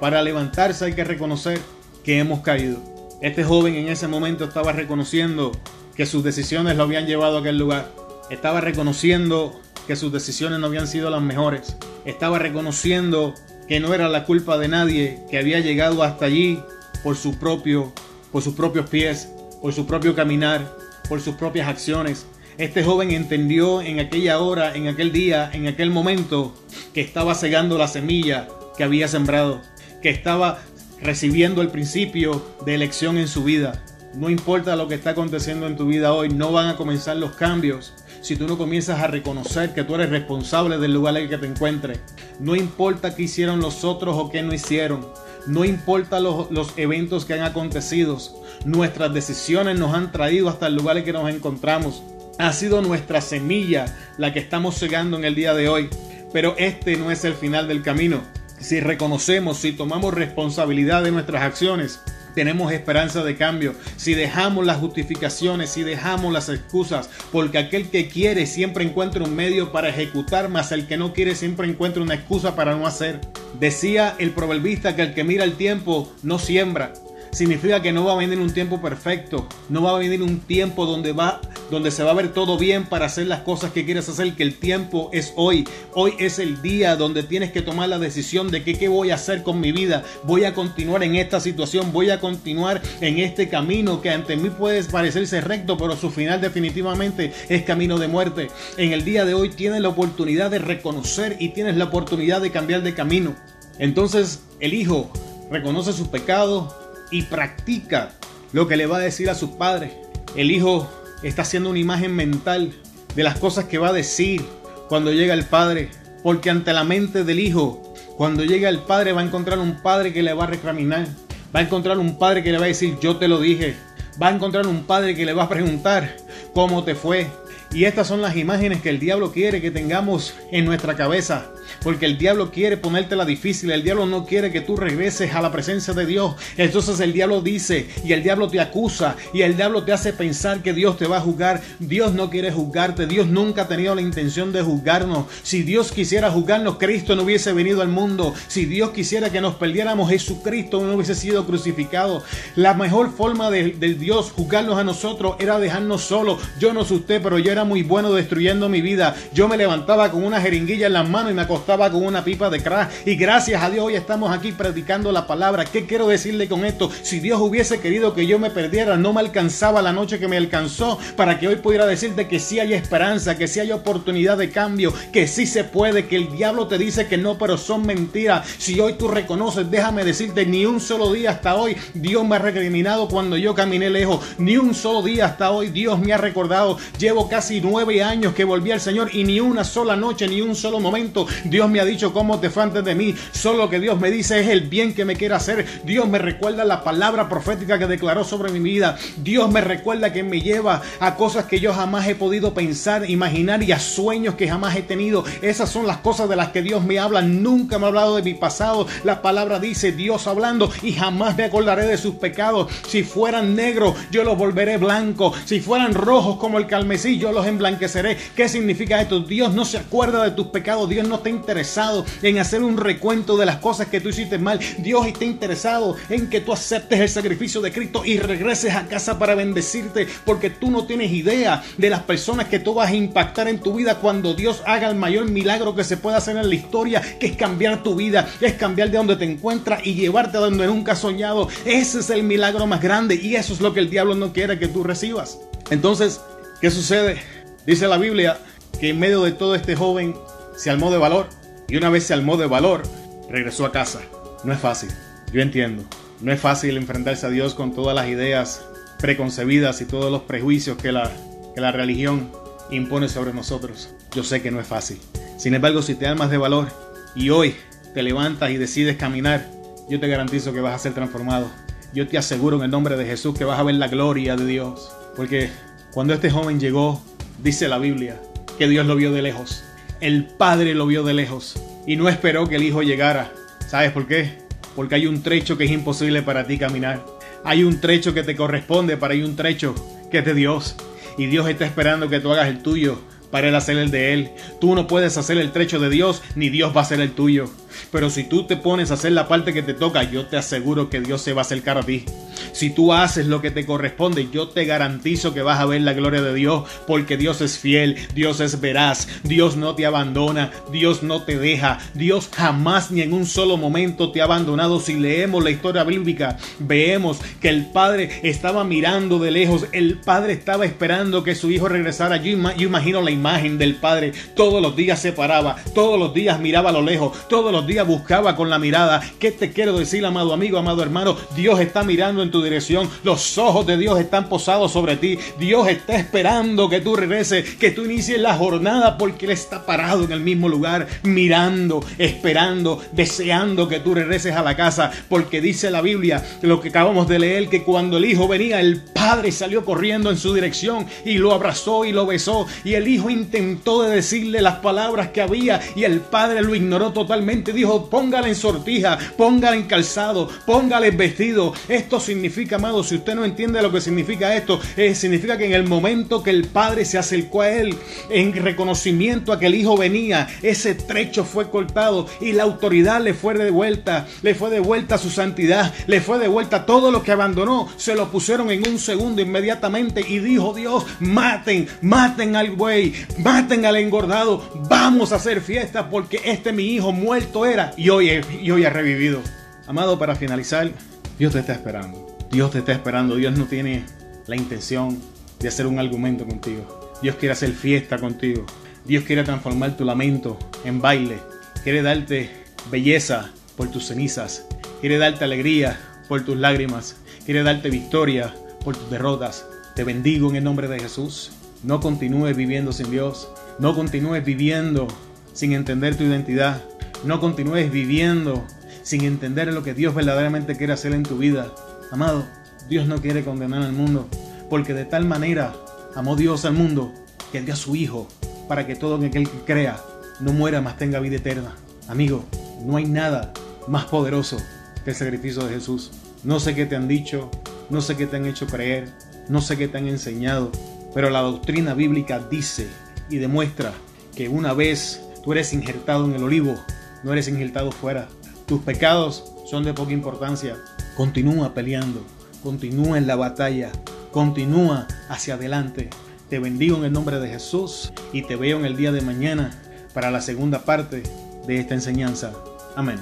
para 0.00 0.22
levantarse 0.22 0.86
hay 0.86 0.94
que 0.94 1.04
reconocer 1.04 1.60
que 2.02 2.18
hemos 2.18 2.40
caído. 2.40 2.78
Este 3.20 3.44
joven 3.44 3.74
en 3.74 3.88
ese 3.88 4.08
momento 4.08 4.44
estaba 4.44 4.72
reconociendo 4.72 5.52
que 5.94 6.06
sus 6.06 6.24
decisiones 6.24 6.78
lo 6.78 6.84
habían 6.84 7.04
llevado 7.04 7.36
a 7.36 7.40
aquel 7.40 7.58
lugar. 7.58 8.07
Estaba 8.30 8.60
reconociendo 8.60 9.58
que 9.86 9.96
sus 9.96 10.12
decisiones 10.12 10.58
no 10.58 10.66
habían 10.66 10.86
sido 10.86 11.08
las 11.08 11.22
mejores. 11.22 11.76
Estaba 12.04 12.38
reconociendo 12.38 13.34
que 13.66 13.80
no 13.80 13.94
era 13.94 14.08
la 14.08 14.24
culpa 14.24 14.58
de 14.58 14.68
nadie, 14.68 15.20
que 15.30 15.38
había 15.38 15.60
llegado 15.60 16.02
hasta 16.02 16.26
allí 16.26 16.62
por 17.02 17.16
su 17.16 17.38
propio, 17.38 17.92
por 18.30 18.42
sus 18.42 18.54
propios 18.54 18.88
pies, 18.90 19.30
por 19.62 19.72
su 19.72 19.86
propio 19.86 20.14
caminar, 20.14 20.76
por 21.08 21.22
sus 21.22 21.36
propias 21.36 21.68
acciones. 21.68 22.26
Este 22.58 22.84
joven 22.84 23.12
entendió 23.12 23.80
en 23.80 23.98
aquella 23.98 24.40
hora, 24.40 24.74
en 24.74 24.88
aquel 24.88 25.10
día, 25.10 25.50
en 25.54 25.66
aquel 25.66 25.90
momento, 25.90 26.54
que 26.92 27.00
estaba 27.00 27.34
cegando 27.34 27.78
la 27.78 27.88
semilla 27.88 28.46
que 28.76 28.84
había 28.84 29.08
sembrado, 29.08 29.62
que 30.02 30.10
estaba 30.10 30.58
recibiendo 31.00 31.62
el 31.62 31.68
principio 31.68 32.44
de 32.66 32.74
elección 32.74 33.16
en 33.16 33.28
su 33.28 33.42
vida. 33.42 33.82
No 34.14 34.28
importa 34.28 34.76
lo 34.76 34.86
que 34.86 34.96
está 34.96 35.10
aconteciendo 35.10 35.66
en 35.66 35.76
tu 35.76 35.86
vida 35.86 36.12
hoy, 36.12 36.28
no 36.28 36.52
van 36.52 36.68
a 36.68 36.76
comenzar 36.76 37.16
los 37.16 37.32
cambios 37.32 37.94
si 38.20 38.36
tú 38.36 38.46
no 38.46 38.58
comienzas 38.58 39.00
a 39.00 39.06
reconocer 39.06 39.74
que 39.74 39.84
tú 39.84 39.94
eres 39.94 40.10
responsable 40.10 40.78
del 40.78 40.92
lugar 40.92 41.16
en 41.16 41.24
el 41.24 41.28
que 41.28 41.38
te 41.38 41.46
encuentres. 41.46 42.00
No 42.40 42.56
importa 42.56 43.14
qué 43.14 43.22
hicieron 43.22 43.60
los 43.60 43.84
otros 43.84 44.16
o 44.16 44.30
qué 44.30 44.42
no 44.42 44.52
hicieron. 44.54 45.06
No 45.46 45.64
importa 45.64 46.20
los, 46.20 46.50
los, 46.50 46.72
eventos 46.76 47.24
que 47.24 47.34
han 47.34 47.42
acontecido. 47.42 48.18
Nuestras 48.64 49.14
decisiones 49.14 49.78
nos 49.78 49.94
han 49.94 50.12
traído 50.12 50.48
hasta 50.48 50.66
el 50.66 50.74
lugar 50.74 50.98
en 50.98 51.04
que 51.04 51.12
nos 51.12 51.30
encontramos. 51.30 52.02
Ha 52.38 52.52
sido 52.52 52.82
nuestra 52.82 53.20
semilla 53.20 53.86
la 54.18 54.32
que 54.32 54.40
estamos 54.40 54.78
cegando 54.78 55.16
en 55.16 55.24
el 55.24 55.34
día 55.34 55.54
de 55.54 55.68
hoy. 55.68 55.88
Pero 56.32 56.54
este 56.58 56.96
no 56.96 57.10
es 57.10 57.24
el 57.24 57.34
final 57.34 57.68
del 57.68 57.82
camino. 57.82 58.20
Si 58.60 58.80
reconocemos, 58.80 59.58
si 59.58 59.72
tomamos 59.72 60.12
responsabilidad 60.12 61.02
de 61.02 61.12
nuestras 61.12 61.42
acciones, 61.42 62.00
tenemos 62.38 62.70
esperanza 62.70 63.24
de 63.24 63.34
cambio, 63.34 63.74
si 63.96 64.14
dejamos 64.14 64.64
las 64.64 64.78
justificaciones, 64.78 65.70
si 65.70 65.82
dejamos 65.82 66.32
las 66.32 66.48
excusas, 66.48 67.10
porque 67.32 67.58
aquel 67.58 67.88
que 67.88 68.06
quiere 68.06 68.46
siempre 68.46 68.84
encuentra 68.84 69.24
un 69.24 69.34
medio 69.34 69.72
para 69.72 69.88
ejecutar, 69.88 70.48
más 70.48 70.70
el 70.70 70.86
que 70.86 70.96
no 70.96 71.12
quiere 71.12 71.34
siempre 71.34 71.66
encuentra 71.66 72.00
una 72.00 72.14
excusa 72.14 72.54
para 72.54 72.76
no 72.76 72.86
hacer. 72.86 73.20
Decía 73.58 74.14
el 74.20 74.30
proverbista 74.30 74.94
que 74.94 75.02
el 75.02 75.14
que 75.14 75.24
mira 75.24 75.42
el 75.42 75.54
tiempo 75.54 76.12
no 76.22 76.38
siembra, 76.38 76.92
significa 77.32 77.82
que 77.82 77.90
no 77.90 78.04
va 78.04 78.12
a 78.12 78.18
venir 78.18 78.38
un 78.38 78.54
tiempo 78.54 78.80
perfecto, 78.80 79.48
no 79.68 79.82
va 79.82 79.96
a 79.96 79.98
venir 79.98 80.22
un 80.22 80.38
tiempo 80.38 80.86
donde 80.86 81.10
va 81.10 81.40
donde 81.70 81.90
se 81.90 82.02
va 82.02 82.10
a 82.10 82.14
ver 82.14 82.32
todo 82.32 82.58
bien 82.58 82.86
para 82.86 83.06
hacer 83.06 83.26
las 83.26 83.40
cosas 83.40 83.72
que 83.72 83.84
quieres 83.84 84.08
hacer, 84.08 84.34
que 84.34 84.42
el 84.42 84.54
tiempo 84.54 85.10
es 85.12 85.32
hoy. 85.36 85.66
Hoy 85.94 86.14
es 86.18 86.38
el 86.38 86.62
día 86.62 86.96
donde 86.96 87.22
tienes 87.22 87.52
que 87.52 87.62
tomar 87.62 87.88
la 87.88 87.98
decisión 87.98 88.50
de 88.50 88.62
que, 88.62 88.78
qué 88.78 88.88
voy 88.88 89.10
a 89.10 89.14
hacer 89.14 89.42
con 89.42 89.60
mi 89.60 89.72
vida. 89.72 90.04
Voy 90.24 90.44
a 90.44 90.54
continuar 90.54 91.02
en 91.02 91.16
esta 91.16 91.40
situación, 91.40 91.92
voy 91.92 92.10
a 92.10 92.20
continuar 92.20 92.82
en 93.00 93.18
este 93.18 93.48
camino 93.48 94.00
que 94.00 94.10
ante 94.10 94.36
mí 94.36 94.50
puede 94.50 94.82
parecerse 94.84 95.40
recto, 95.40 95.76
pero 95.76 95.96
su 95.96 96.10
final 96.10 96.40
definitivamente 96.40 97.32
es 97.48 97.62
camino 97.62 97.98
de 97.98 98.08
muerte. 98.08 98.48
En 98.76 98.92
el 98.92 99.04
día 99.04 99.24
de 99.24 99.34
hoy 99.34 99.50
tienes 99.50 99.80
la 99.80 99.88
oportunidad 99.88 100.50
de 100.50 100.58
reconocer 100.58 101.36
y 101.38 101.50
tienes 101.50 101.76
la 101.76 101.84
oportunidad 101.84 102.40
de 102.40 102.50
cambiar 102.50 102.82
de 102.82 102.94
camino. 102.94 103.34
Entonces 103.78 104.40
el 104.60 104.74
hijo 104.74 105.10
reconoce 105.50 105.92
sus 105.92 106.08
pecados, 106.08 106.74
y 107.10 107.22
practica 107.22 108.12
lo 108.52 108.68
que 108.68 108.76
le 108.76 108.86
va 108.86 108.98
a 108.98 109.00
decir 109.00 109.30
a 109.30 109.34
sus 109.34 109.50
padres. 109.50 109.92
El 110.36 110.50
hijo 110.50 110.88
está 111.22 111.42
haciendo 111.42 111.70
una 111.70 111.78
imagen 111.78 112.14
mental 112.14 112.72
de 113.14 113.22
las 113.22 113.38
cosas 113.38 113.64
que 113.64 113.78
va 113.78 113.88
a 113.88 113.92
decir 113.92 114.44
cuando 114.88 115.12
llega 115.12 115.34
el 115.34 115.44
padre, 115.44 115.90
porque 116.22 116.50
ante 116.50 116.72
la 116.72 116.84
mente 116.84 117.24
del 117.24 117.40
hijo, 117.40 117.84
Cuando 118.16 118.42
llegue 118.42 118.66
al 118.66 118.82
padre 118.82 119.12
va 119.12 119.20
a 119.20 119.24
encontrar 119.24 119.60
un 119.60 119.80
padre 119.80 120.12
que 120.12 120.24
le 120.24 120.32
va 120.32 120.42
a 120.42 120.48
reclaminar. 120.48 121.06
Va 121.54 121.60
a 121.60 121.62
encontrar 121.62 121.98
un 121.98 122.18
padre 122.18 122.42
que 122.42 122.50
le 122.50 122.58
va 122.58 122.64
a 122.64 122.68
decir 122.68 122.98
yo 123.00 123.16
te 123.16 123.28
lo 123.28 123.38
dije. 123.38 123.76
Va 124.20 124.26
a 124.26 124.34
encontrar 124.34 124.66
un 124.66 124.82
padre 124.82 125.14
que 125.14 125.24
le 125.24 125.34
va 125.34 125.44
a 125.44 125.48
preguntar 125.48 126.16
cómo 126.52 126.82
te 126.82 126.96
fue. 126.96 127.28
Y 127.72 127.84
estas 127.84 128.08
son 128.08 128.20
las 128.20 128.36
imágenes 128.36 128.82
que 128.82 128.88
el 128.88 128.98
diablo 128.98 129.30
quiere 129.30 129.62
que 129.62 129.70
tengamos 129.70 130.34
en 130.50 130.64
nuestra 130.64 130.96
cabeza 130.96 131.52
porque 131.82 132.06
el 132.06 132.18
diablo 132.18 132.50
quiere 132.50 132.76
ponértela 132.76 133.24
difícil, 133.24 133.70
el 133.70 133.82
diablo 133.82 134.06
no 134.06 134.24
quiere 134.24 134.50
que 134.50 134.60
tú 134.60 134.76
regreses 134.76 135.34
a 135.34 135.40
la 135.40 135.52
presencia 135.52 135.94
de 135.94 136.06
Dios. 136.06 136.34
Entonces 136.56 137.00
el 137.00 137.12
diablo 137.12 137.40
dice 137.40 137.88
y 138.04 138.12
el 138.12 138.22
diablo 138.22 138.48
te 138.48 138.60
acusa 138.60 139.16
y 139.32 139.42
el 139.42 139.56
diablo 139.56 139.84
te 139.84 139.92
hace 139.92 140.12
pensar 140.12 140.62
que 140.62 140.72
Dios 140.72 140.96
te 140.96 141.06
va 141.06 141.18
a 141.18 141.20
juzgar. 141.20 141.60
Dios 141.78 142.14
no 142.14 142.30
quiere 142.30 142.50
juzgarte, 142.50 143.06
Dios 143.06 143.26
nunca 143.26 143.62
ha 143.62 143.68
tenido 143.68 143.94
la 143.94 144.00
intención 144.00 144.52
de 144.52 144.62
juzgarnos. 144.62 145.26
Si 145.42 145.62
Dios 145.62 145.92
quisiera 145.92 146.30
juzgarnos, 146.30 146.78
Cristo 146.78 147.14
no 147.16 147.22
hubiese 147.22 147.52
venido 147.52 147.82
al 147.82 147.88
mundo. 147.88 148.34
Si 148.48 148.64
Dios 148.64 148.90
quisiera 148.90 149.30
que 149.30 149.40
nos 149.40 149.54
perdiéramos, 149.54 150.10
Jesucristo 150.10 150.84
no 150.84 150.94
hubiese 150.94 151.14
sido 151.14 151.46
crucificado. 151.46 152.22
La 152.56 152.74
mejor 152.74 153.12
forma 153.12 153.50
de, 153.50 153.70
Dios 153.98 154.32
juzgarnos 154.32 154.78
a 154.78 154.84
nosotros 154.84 155.36
era 155.38 155.58
dejarnos 155.58 156.02
solos. 156.02 156.42
Yo 156.58 156.72
no 156.72 156.84
sé 156.84 156.94
usted, 156.94 157.22
pero 157.22 157.38
yo 157.38 157.52
era 157.52 157.64
muy 157.64 157.82
bueno 157.82 158.12
destruyendo 158.12 158.68
mi 158.68 158.80
vida. 158.80 159.14
Yo 159.32 159.48
me 159.48 159.56
levantaba 159.56 160.10
con 160.10 160.24
una 160.24 160.40
jeringuilla 160.40 160.86
en 160.86 160.92
las 160.94 161.08
manos 161.08 161.32
y 161.32 161.34
me 161.34 161.42
acostaba 161.42 161.67
estaba 161.68 161.90
con 161.90 162.02
una 162.02 162.24
pipa 162.24 162.48
de 162.48 162.62
crack 162.62 162.90
y 163.04 163.14
gracias 163.14 163.62
a 163.62 163.68
Dios 163.68 163.84
hoy 163.84 163.94
estamos 163.94 164.34
aquí 164.34 164.52
predicando 164.52 165.12
la 165.12 165.26
palabra. 165.26 165.66
¿Qué 165.66 165.84
quiero 165.84 166.08
decirle 166.08 166.48
con 166.48 166.64
esto? 166.64 166.90
Si 167.02 167.20
Dios 167.20 167.38
hubiese 167.42 167.78
querido 167.78 168.14
que 168.14 168.26
yo 168.26 168.38
me 168.38 168.48
perdiera, 168.48 168.96
no 168.96 169.12
me 169.12 169.20
alcanzaba 169.20 169.82
la 169.82 169.92
noche 169.92 170.18
que 170.18 170.28
me 170.28 170.38
alcanzó 170.38 170.98
para 171.14 171.38
que 171.38 171.46
hoy 171.46 171.56
pudiera 171.56 171.84
decirte 171.84 172.26
que 172.26 172.40
sí 172.40 172.58
hay 172.58 172.72
esperanza, 172.72 173.36
que 173.36 173.46
sí 173.46 173.60
hay 173.60 173.70
oportunidad 173.70 174.38
de 174.38 174.48
cambio, 174.48 174.94
que 175.12 175.26
sí 175.28 175.44
se 175.44 175.62
puede, 175.62 176.06
que 176.06 176.16
el 176.16 176.32
diablo 176.32 176.68
te 176.68 176.78
dice 176.78 177.06
que 177.06 177.18
no, 177.18 177.36
pero 177.36 177.58
son 177.58 177.84
mentiras. 177.84 178.48
Si 178.56 178.80
hoy 178.80 178.94
tú 178.94 179.06
reconoces, 179.06 179.70
déjame 179.70 180.06
decirte, 180.06 180.46
ni 180.46 180.64
un 180.64 180.80
solo 180.80 181.12
día 181.12 181.32
hasta 181.32 181.54
hoy 181.54 181.76
Dios 181.92 182.26
me 182.26 182.36
ha 182.36 182.38
recriminado 182.38 183.08
cuando 183.08 183.36
yo 183.36 183.54
caminé 183.54 183.90
lejos, 183.90 184.24
ni 184.38 184.56
un 184.56 184.74
solo 184.74 185.02
día 185.02 185.26
hasta 185.26 185.50
hoy 185.50 185.68
Dios 185.68 185.98
me 185.98 186.14
ha 186.14 186.16
recordado. 186.16 186.78
Llevo 186.98 187.28
casi 187.28 187.60
nueve 187.60 188.02
años 188.02 188.32
que 188.32 188.44
volví 188.44 188.72
al 188.72 188.80
Señor 188.80 189.10
y 189.14 189.24
ni 189.24 189.38
una 189.38 189.64
sola 189.64 189.96
noche, 189.96 190.26
ni 190.26 190.40
un 190.40 190.56
solo 190.56 190.80
momento 190.80 191.26
Dios 191.44 191.57
me 191.66 191.80
ha 191.80 191.84
dicho 191.84 192.12
cómo 192.12 192.38
te 192.38 192.50
fue 192.50 192.62
antes 192.62 192.84
de 192.84 192.94
mí. 192.94 193.14
Solo 193.32 193.58
lo 193.58 193.70
que 193.70 193.80
Dios 193.80 193.98
me 193.98 194.10
dice 194.10 194.38
es 194.40 194.48
el 194.48 194.68
bien 194.68 194.94
que 194.94 195.04
me 195.04 195.16
quiere 195.16 195.34
hacer. 195.34 195.66
Dios 195.84 196.06
me 196.08 196.18
recuerda 196.18 196.64
la 196.64 196.84
palabra 196.84 197.28
profética 197.28 197.78
que 197.78 197.86
declaró 197.86 198.22
sobre 198.22 198.52
mi 198.52 198.60
vida. 198.60 198.96
Dios 199.16 199.50
me 199.50 199.60
recuerda 199.60 200.12
que 200.12 200.22
me 200.22 200.40
lleva 200.40 200.82
a 201.00 201.16
cosas 201.16 201.46
que 201.46 201.58
yo 201.58 201.72
jamás 201.72 202.06
he 202.06 202.14
podido 202.14 202.54
pensar, 202.54 203.08
imaginar 203.08 203.62
y 203.62 203.72
a 203.72 203.80
sueños 203.80 204.34
que 204.34 204.48
jamás 204.48 204.76
he 204.76 204.82
tenido. 204.82 205.24
Esas 205.42 205.70
son 205.70 205.86
las 205.86 205.98
cosas 205.98 206.28
de 206.28 206.36
las 206.36 206.48
que 206.48 206.62
Dios 206.62 206.84
me 206.84 206.98
habla. 206.98 207.22
Nunca 207.22 207.78
me 207.78 207.86
ha 207.86 207.88
hablado 207.88 208.16
de 208.16 208.22
mi 208.22 208.34
pasado. 208.34 208.86
La 209.04 209.22
palabra 209.22 209.58
dice 209.58 209.92
Dios 209.92 210.26
hablando 210.26 210.70
y 210.82 210.92
jamás 210.92 211.36
me 211.36 211.44
acordaré 211.44 211.86
de 211.86 211.96
sus 211.96 212.16
pecados. 212.16 212.70
Si 212.86 213.02
fueran 213.02 213.56
negros, 213.56 213.94
yo 214.10 214.22
los 214.22 214.36
volveré 214.36 214.76
blancos. 214.76 215.36
Si 215.44 215.60
fueran 215.60 215.94
rojos 215.94 216.36
como 216.36 216.58
el 216.58 216.66
calmesí, 216.66 217.18
yo 217.18 217.32
los 217.32 217.46
emblanqueceré. 217.46 218.16
¿Qué 218.36 218.48
significa 218.48 219.00
esto? 219.00 219.20
Dios 219.20 219.54
no 219.54 219.64
se 219.64 219.78
acuerda 219.78 220.24
de 220.24 220.32
tus 220.32 220.48
pecados. 220.48 220.88
Dios 220.88 221.08
no 221.08 221.20
te 221.20 221.30
interesado 221.48 222.04
en 222.20 222.38
hacer 222.38 222.62
un 222.62 222.76
recuento 222.76 223.38
de 223.38 223.46
las 223.46 223.56
cosas 223.56 223.86
que 223.86 224.02
tú 224.02 224.10
hiciste 224.10 224.36
mal. 224.36 224.60
Dios 224.76 225.06
está 225.06 225.24
interesado 225.24 225.96
en 226.10 226.28
que 226.28 226.42
tú 226.42 226.52
aceptes 226.52 227.00
el 227.00 227.08
sacrificio 227.08 227.62
de 227.62 227.72
Cristo 227.72 228.02
y 228.04 228.18
regreses 228.18 228.74
a 228.74 228.86
casa 228.86 229.18
para 229.18 229.34
bendecirte, 229.34 230.06
porque 230.26 230.50
tú 230.50 230.70
no 230.70 230.84
tienes 230.84 231.10
idea 231.10 231.62
de 231.78 231.88
las 231.88 232.02
personas 232.02 232.48
que 232.48 232.58
tú 232.58 232.74
vas 232.74 232.90
a 232.90 232.94
impactar 232.94 233.48
en 233.48 233.60
tu 233.60 233.72
vida 233.72 233.94
cuando 233.94 234.34
Dios 234.34 234.62
haga 234.66 234.90
el 234.90 234.96
mayor 234.96 235.30
milagro 235.30 235.74
que 235.74 235.84
se 235.84 235.96
puede 235.96 236.18
hacer 236.18 236.36
en 236.36 236.46
la 236.46 236.54
historia, 236.54 237.00
que 237.18 237.28
es 237.28 237.36
cambiar 237.38 237.82
tu 237.82 237.94
vida, 237.94 238.28
es 238.42 238.52
cambiar 238.52 238.90
de 238.90 238.98
donde 238.98 239.16
te 239.16 239.24
encuentras 239.24 239.86
y 239.86 239.94
llevarte 239.94 240.36
a 240.36 240.40
donde 240.40 240.66
nunca 240.66 240.92
has 240.92 240.98
soñado. 240.98 241.48
Ese 241.64 242.00
es 242.00 242.10
el 242.10 242.24
milagro 242.24 242.66
más 242.66 242.82
grande 242.82 243.14
y 243.14 243.36
eso 243.36 243.54
es 243.54 243.62
lo 243.62 243.72
que 243.72 243.80
el 243.80 243.88
diablo 243.88 244.14
no 244.14 244.34
quiere 244.34 244.58
que 244.58 244.68
tú 244.68 244.84
recibas. 244.84 245.38
Entonces, 245.70 246.20
¿qué 246.60 246.70
sucede? 246.70 247.22
Dice 247.64 247.88
la 247.88 247.96
Biblia 247.96 248.38
que 248.78 248.90
en 248.90 248.98
medio 248.98 249.22
de 249.22 249.32
todo 249.32 249.54
este 249.54 249.74
joven 249.74 250.14
se 250.58 250.70
armó 250.70 250.90
de 250.90 250.98
valor 250.98 251.37
y 251.68 251.76
una 251.76 251.90
vez 251.90 252.04
se 252.04 252.14
armó 252.14 252.36
de 252.36 252.46
valor, 252.46 252.82
regresó 253.30 253.66
a 253.66 253.72
casa. 253.72 254.00
No 254.42 254.52
es 254.52 254.58
fácil, 254.58 254.90
yo 255.32 255.42
entiendo. 255.42 255.84
No 256.20 256.32
es 256.32 256.40
fácil 256.40 256.76
enfrentarse 256.76 257.26
a 257.26 257.30
Dios 257.30 257.54
con 257.54 257.74
todas 257.74 257.94
las 257.94 258.08
ideas 258.08 258.64
preconcebidas 258.98 259.80
y 259.80 259.84
todos 259.84 260.10
los 260.10 260.22
prejuicios 260.22 260.78
que 260.78 260.90
la, 260.90 261.10
que 261.54 261.60
la 261.60 261.70
religión 261.70 262.30
impone 262.70 263.08
sobre 263.08 263.32
nosotros. 263.32 263.94
Yo 264.14 264.24
sé 264.24 264.42
que 264.42 264.50
no 264.50 264.60
es 264.60 264.66
fácil. 264.66 264.98
Sin 265.36 265.54
embargo, 265.54 265.82
si 265.82 265.94
te 265.94 266.06
armas 266.06 266.30
de 266.30 266.38
valor 266.38 266.68
y 267.14 267.30
hoy 267.30 267.54
te 267.94 268.02
levantas 268.02 268.50
y 268.50 268.56
decides 268.56 268.96
caminar, 268.96 269.46
yo 269.88 270.00
te 270.00 270.08
garantizo 270.08 270.52
que 270.52 270.60
vas 270.60 270.74
a 270.74 270.78
ser 270.78 270.94
transformado. 270.94 271.50
Yo 271.94 272.08
te 272.08 272.18
aseguro 272.18 272.56
en 272.56 272.64
el 272.64 272.70
nombre 272.70 272.96
de 272.96 273.04
Jesús 273.04 273.36
que 273.36 273.44
vas 273.44 273.58
a 273.58 273.62
ver 273.62 273.76
la 273.76 273.88
gloria 273.88 274.36
de 274.36 274.46
Dios. 274.46 274.90
Porque 275.16 275.50
cuando 275.92 276.14
este 276.14 276.30
joven 276.30 276.58
llegó, 276.58 277.02
dice 277.42 277.68
la 277.68 277.78
Biblia, 277.78 278.20
que 278.58 278.68
Dios 278.68 278.86
lo 278.86 278.96
vio 278.96 279.12
de 279.12 279.22
lejos 279.22 279.64
el 280.00 280.24
padre 280.24 280.74
lo 280.74 280.86
vio 280.86 281.02
de 281.02 281.14
lejos 281.14 281.60
y 281.86 281.96
no 281.96 282.08
esperó 282.08 282.48
que 282.48 282.56
el 282.56 282.62
hijo 282.62 282.82
llegara. 282.82 283.32
¿Sabes 283.66 283.92
por 283.92 284.06
qué? 284.06 284.38
Porque 284.76 284.94
hay 284.94 285.06
un 285.06 285.22
trecho 285.22 285.58
que 285.58 285.64
es 285.64 285.70
imposible 285.70 286.22
para 286.22 286.46
ti 286.46 286.58
caminar. 286.58 287.04
Hay 287.44 287.64
un 287.64 287.80
trecho 287.80 288.14
que 288.14 288.22
te 288.22 288.36
corresponde, 288.36 288.96
para 288.96 289.14
hay 289.14 289.22
un 289.22 289.36
trecho 289.36 289.74
que 290.10 290.18
es 290.18 290.24
de 290.24 290.34
Dios. 290.34 290.76
Y 291.16 291.26
Dios 291.26 291.48
está 291.48 291.66
esperando 291.66 292.08
que 292.08 292.20
tú 292.20 292.32
hagas 292.32 292.48
el 292.48 292.62
tuyo 292.62 293.00
para 293.30 293.48
él 293.48 293.54
hacer 293.54 293.76
el 293.76 293.90
de 293.90 294.14
él. 294.14 294.30
Tú 294.60 294.74
no 294.74 294.86
puedes 294.86 295.16
hacer 295.16 295.38
el 295.38 295.52
trecho 295.52 295.78
de 295.78 295.90
Dios, 295.90 296.22
ni 296.34 296.48
Dios 296.48 296.74
va 296.74 296.80
a 296.80 296.84
hacer 296.84 297.00
el 297.00 297.12
tuyo. 297.12 297.50
Pero 297.90 298.10
si 298.10 298.24
tú 298.24 298.46
te 298.46 298.56
pones 298.56 298.90
a 298.90 298.94
hacer 298.94 299.12
la 299.12 299.28
parte 299.28 299.52
que 299.52 299.62
te 299.62 299.74
toca, 299.74 300.02
yo 300.04 300.26
te 300.26 300.36
aseguro 300.36 300.90
que 300.90 301.00
Dios 301.00 301.22
se 301.22 301.32
va 301.32 301.42
a 301.42 301.44
acercar 301.44 301.78
a 301.78 301.82
ti. 301.82 302.04
Si 302.52 302.70
tú 302.70 302.92
haces 302.92 303.26
lo 303.26 303.40
que 303.40 303.50
te 303.50 303.66
corresponde, 303.66 304.28
yo 304.32 304.48
te 304.48 304.64
garantizo 304.64 305.34
que 305.34 305.42
vas 305.42 305.60
a 305.60 305.66
ver 305.66 305.82
la 305.82 305.92
gloria 305.92 306.22
de 306.22 306.34
Dios, 306.34 306.64
porque 306.86 307.16
Dios 307.16 307.40
es 307.40 307.58
fiel, 307.58 307.96
Dios 308.14 308.40
es 308.40 308.60
veraz, 308.60 309.08
Dios 309.22 309.56
no 309.56 309.74
te 309.74 309.86
abandona, 309.86 310.50
Dios 310.72 311.02
no 311.02 311.22
te 311.22 311.38
deja, 311.38 311.78
Dios 311.94 312.28
jamás 312.34 312.90
ni 312.90 313.02
en 313.02 313.12
un 313.12 313.26
solo 313.26 313.56
momento 313.56 314.10
te 314.10 314.20
ha 314.20 314.24
abandonado. 314.24 314.80
Si 314.80 314.94
leemos 314.94 315.44
la 315.44 315.50
historia 315.50 315.84
bíblica, 315.84 316.38
vemos 316.58 317.18
que 317.40 317.48
el 317.48 317.66
Padre 317.66 318.20
estaba 318.22 318.64
mirando 318.64 319.18
de 319.18 319.30
lejos, 319.30 319.66
el 319.72 319.98
Padre 319.98 320.32
estaba 320.32 320.64
esperando 320.64 321.22
que 321.22 321.34
su 321.34 321.50
hijo 321.50 321.68
regresara. 321.68 322.16
Yo, 322.16 322.30
imagino 322.32 323.02
la 323.02 323.10
imagen 323.10 323.58
del 323.58 323.76
Padre, 323.76 324.12
todos 324.34 324.60
los 324.62 324.76
días 324.76 325.00
se 325.00 325.12
paraba, 325.12 325.56
todos 325.74 325.98
los 325.98 326.14
días 326.14 326.40
miraba 326.40 326.70
a 326.70 326.72
lo 326.72 326.82
lejos, 326.82 327.28
todos 327.28 327.52
los 327.52 327.66
días 327.68 327.86
buscaba 327.86 328.34
con 328.34 328.50
la 328.50 328.58
mirada. 328.58 329.00
¿Qué 329.20 329.30
te 329.30 329.52
quiero 329.52 329.78
decir, 329.78 330.04
amado 330.04 330.32
amigo, 330.32 330.58
amado 330.58 330.82
hermano? 330.82 331.16
Dios 331.36 331.60
está 331.60 331.84
mirando 331.84 332.22
en 332.22 332.30
tu 332.30 332.42
dirección. 332.42 332.88
Los 333.04 333.38
ojos 333.38 333.66
de 333.66 333.76
Dios 333.76 334.00
están 334.00 334.28
posados 334.28 334.72
sobre 334.72 334.96
ti. 334.96 335.18
Dios 335.38 335.68
está 335.68 335.96
esperando 335.96 336.68
que 336.68 336.80
tú 336.80 336.96
regreses, 336.96 337.56
que 337.56 337.70
tú 337.70 337.84
inicies 337.84 338.20
la 338.20 338.34
jornada 338.34 338.98
porque 338.98 339.26
Él 339.26 339.32
está 339.32 339.66
parado 339.66 340.04
en 340.04 340.12
el 340.12 340.20
mismo 340.20 340.48
lugar, 340.48 340.88
mirando, 341.02 341.84
esperando, 341.98 342.82
deseando 342.92 343.68
que 343.68 343.80
tú 343.80 343.94
regreses 343.94 344.34
a 344.34 344.42
la 344.42 344.56
casa. 344.56 344.90
Porque 345.08 345.40
dice 345.40 345.70
la 345.70 345.82
Biblia, 345.82 346.24
lo 346.42 346.60
que 346.60 346.70
acabamos 346.70 347.06
de 347.06 347.18
leer, 347.18 347.48
que 347.48 347.62
cuando 347.62 347.98
el 347.98 348.06
hijo 348.06 348.26
venía, 348.26 348.60
el 348.60 348.82
padre 348.82 349.30
salió 349.30 349.64
corriendo 349.64 350.10
en 350.10 350.16
su 350.16 350.32
dirección 350.32 350.86
y 351.04 351.18
lo 351.18 351.32
abrazó 351.32 351.84
y 351.84 351.92
lo 351.92 352.06
besó. 352.06 352.46
Y 352.64 352.74
el 352.74 352.88
hijo 352.88 353.10
intentó 353.10 353.82
de 353.82 353.94
decirle 353.94 354.40
las 354.40 354.56
palabras 354.56 355.08
que 355.08 355.20
había 355.20 355.60
y 355.76 355.84
el 355.84 356.00
padre 356.00 356.42
lo 356.42 356.54
ignoró 356.54 356.92
totalmente. 356.92 357.52
Dijo, 357.58 357.90
póngale 357.90 358.28
en 358.28 358.36
sortija, 358.36 358.96
póngale 359.16 359.56
en 359.56 359.64
calzado, 359.64 360.28
póngale 360.46 360.92
vestido. 360.92 361.52
Esto 361.68 361.98
significa, 361.98 362.54
amado, 362.54 362.84
si 362.84 362.94
usted 362.94 363.16
no 363.16 363.24
entiende 363.24 363.60
lo 363.60 363.72
que 363.72 363.80
significa 363.80 364.36
esto, 364.36 364.60
eh, 364.76 364.94
significa 364.94 365.36
que 365.36 365.46
en 365.46 365.54
el 365.54 365.66
momento 365.66 366.22
que 366.22 366.30
el 366.30 366.44
padre 366.46 366.84
se 366.84 366.98
acercó 366.98 367.42
a 367.42 367.50
él 367.50 367.74
en 368.10 368.32
reconocimiento 368.32 369.32
a 369.32 369.40
que 369.40 369.46
el 369.46 369.56
hijo 369.56 369.76
venía, 369.76 370.28
ese 370.40 370.76
trecho 370.76 371.24
fue 371.24 371.50
cortado 371.50 372.06
y 372.20 372.30
la 372.30 372.44
autoridad 372.44 373.00
le 373.00 373.12
fue 373.12 373.34
de 373.34 373.50
vuelta, 373.50 374.06
le 374.22 374.36
fue 374.36 374.50
de 374.50 374.60
vuelta 374.60 374.96
su 374.96 375.10
santidad, 375.10 375.74
le 375.88 376.00
fue 376.00 376.20
de 376.20 376.28
vuelta 376.28 376.64
todo 376.64 376.92
lo 376.92 377.02
que 377.02 377.10
abandonó, 377.10 377.68
se 377.76 377.96
lo 377.96 378.08
pusieron 378.12 378.52
en 378.52 378.68
un 378.68 378.78
segundo 378.78 379.20
inmediatamente 379.20 380.04
y 380.06 380.20
dijo 380.20 380.54
Dios, 380.54 380.84
maten, 381.00 381.66
maten 381.82 382.36
al 382.36 382.52
buey, 382.52 382.94
maten 383.18 383.66
al 383.66 383.78
engordado, 383.78 384.48
vamos 384.68 385.10
a 385.10 385.16
hacer 385.16 385.40
fiesta 385.40 385.90
porque 385.90 386.20
este 386.24 386.52
mi 386.52 386.62
hijo 386.62 386.92
muerto 386.92 387.47
y 387.76 387.88
hoy, 387.88 388.20
y 388.42 388.50
hoy 388.50 388.64
ha 388.64 388.70
revivido. 388.70 389.20
Amado, 389.66 389.98
para 389.98 390.14
finalizar, 390.14 390.70
Dios 391.18 391.32
te 391.32 391.38
está 391.38 391.52
esperando. 391.52 392.06
Dios 392.30 392.50
te 392.50 392.58
está 392.58 392.72
esperando. 392.72 393.16
Dios 393.16 393.36
no 393.36 393.46
tiene 393.46 393.84
la 394.26 394.36
intención 394.36 394.98
de 395.38 395.48
hacer 395.48 395.66
un 395.66 395.78
argumento 395.78 396.26
contigo. 396.26 396.98
Dios 397.00 397.16
quiere 397.16 397.32
hacer 397.32 397.52
fiesta 397.52 397.98
contigo. 397.98 398.44
Dios 398.84 399.04
quiere 399.04 399.24
transformar 399.24 399.76
tu 399.76 399.84
lamento 399.84 400.38
en 400.64 400.80
baile. 400.80 401.18
Quiere 401.62 401.82
darte 401.82 402.30
belleza 402.70 403.30
por 403.56 403.70
tus 403.70 403.86
cenizas. 403.86 404.46
Quiere 404.80 404.98
darte 404.98 405.24
alegría 405.24 405.78
por 406.08 406.24
tus 406.24 406.36
lágrimas. 406.36 406.96
Quiere 407.24 407.42
darte 407.42 407.70
victoria 407.70 408.34
por 408.64 408.76
tus 408.76 408.90
derrotas. 408.90 409.46
Te 409.74 409.84
bendigo 409.84 410.28
en 410.28 410.36
el 410.36 410.44
nombre 410.44 410.68
de 410.68 410.80
Jesús. 410.80 411.30
No 411.62 411.80
continúes 411.80 412.36
viviendo 412.36 412.72
sin 412.72 412.90
Dios. 412.90 413.28
No 413.58 413.74
continúes 413.74 414.24
viviendo 414.24 414.86
sin 415.32 415.52
entender 415.52 415.96
tu 415.96 416.04
identidad. 416.04 416.62
No 417.04 417.20
continúes 417.20 417.70
viviendo 417.70 418.44
sin 418.82 419.04
entender 419.04 419.52
lo 419.52 419.62
que 419.62 419.74
Dios 419.74 419.94
verdaderamente 419.94 420.56
quiere 420.56 420.72
hacer 420.72 420.92
en 420.92 421.02
tu 421.02 421.18
vida. 421.18 421.52
Amado, 421.90 422.26
Dios 422.68 422.86
no 422.86 423.00
quiere 423.00 423.24
condenar 423.24 423.62
al 423.62 423.72
mundo, 423.72 424.08
porque 424.50 424.74
de 424.74 424.84
tal 424.84 425.04
manera 425.04 425.54
amó 425.94 426.16
Dios 426.16 426.44
al 426.44 426.54
mundo 426.54 426.92
que 427.32 427.40
dio 427.40 427.54
a 427.54 427.56
su 427.56 427.76
Hijo 427.76 428.08
para 428.48 428.66
que 428.66 428.76
todo 428.76 428.96
aquel 428.96 429.28
que 429.28 429.38
crea 429.44 429.78
no 430.20 430.32
muera, 430.32 430.60
más 430.60 430.76
tenga 430.76 431.00
vida 431.00 431.16
eterna. 431.16 431.54
Amigo, 431.86 432.24
no 432.64 432.76
hay 432.76 432.86
nada 432.86 433.32
más 433.68 433.84
poderoso 433.84 434.36
que 434.84 434.90
el 434.90 434.96
sacrificio 434.96 435.44
de 435.44 435.54
Jesús. 435.54 435.92
No 436.24 436.40
sé 436.40 436.54
qué 436.54 436.66
te 436.66 436.76
han 436.76 436.88
dicho, 436.88 437.30
no 437.70 437.80
sé 437.80 437.96
qué 437.96 438.06
te 438.06 438.16
han 438.16 438.26
hecho 438.26 438.46
creer, 438.46 438.88
no 439.28 439.40
sé 439.40 439.56
qué 439.56 439.68
te 439.68 439.78
han 439.78 439.86
enseñado, 439.86 440.50
pero 440.94 441.10
la 441.10 441.20
doctrina 441.20 441.74
bíblica 441.74 442.18
dice 442.18 442.66
y 443.08 443.18
demuestra 443.18 443.72
que 444.16 444.28
una 444.28 444.52
vez 444.52 445.00
tú 445.22 445.32
eres 445.32 445.52
injertado 445.52 446.06
en 446.06 446.14
el 446.14 446.24
olivo, 446.24 446.56
no 447.02 447.12
eres 447.12 447.28
injertado 447.28 447.72
fuera. 447.72 448.08
Tus 448.46 448.62
pecados 448.62 449.32
son 449.46 449.64
de 449.64 449.74
poca 449.74 449.92
importancia. 449.92 450.56
Continúa 450.96 451.54
peleando, 451.54 452.02
continúa 452.42 452.98
en 452.98 453.06
la 453.06 453.16
batalla, 453.16 453.70
continúa 454.12 454.86
hacia 455.08 455.34
adelante. 455.34 455.90
Te 456.28 456.38
bendigo 456.38 456.76
en 456.76 456.84
el 456.84 456.92
nombre 456.92 457.18
de 457.20 457.28
Jesús 457.28 457.92
y 458.12 458.22
te 458.22 458.36
veo 458.36 458.58
en 458.58 458.66
el 458.66 458.76
día 458.76 458.92
de 458.92 459.00
mañana 459.00 459.50
para 459.94 460.10
la 460.10 460.20
segunda 460.20 460.64
parte 460.64 461.02
de 461.46 461.60
esta 461.60 461.74
enseñanza. 461.74 462.32
Amén. 462.76 462.98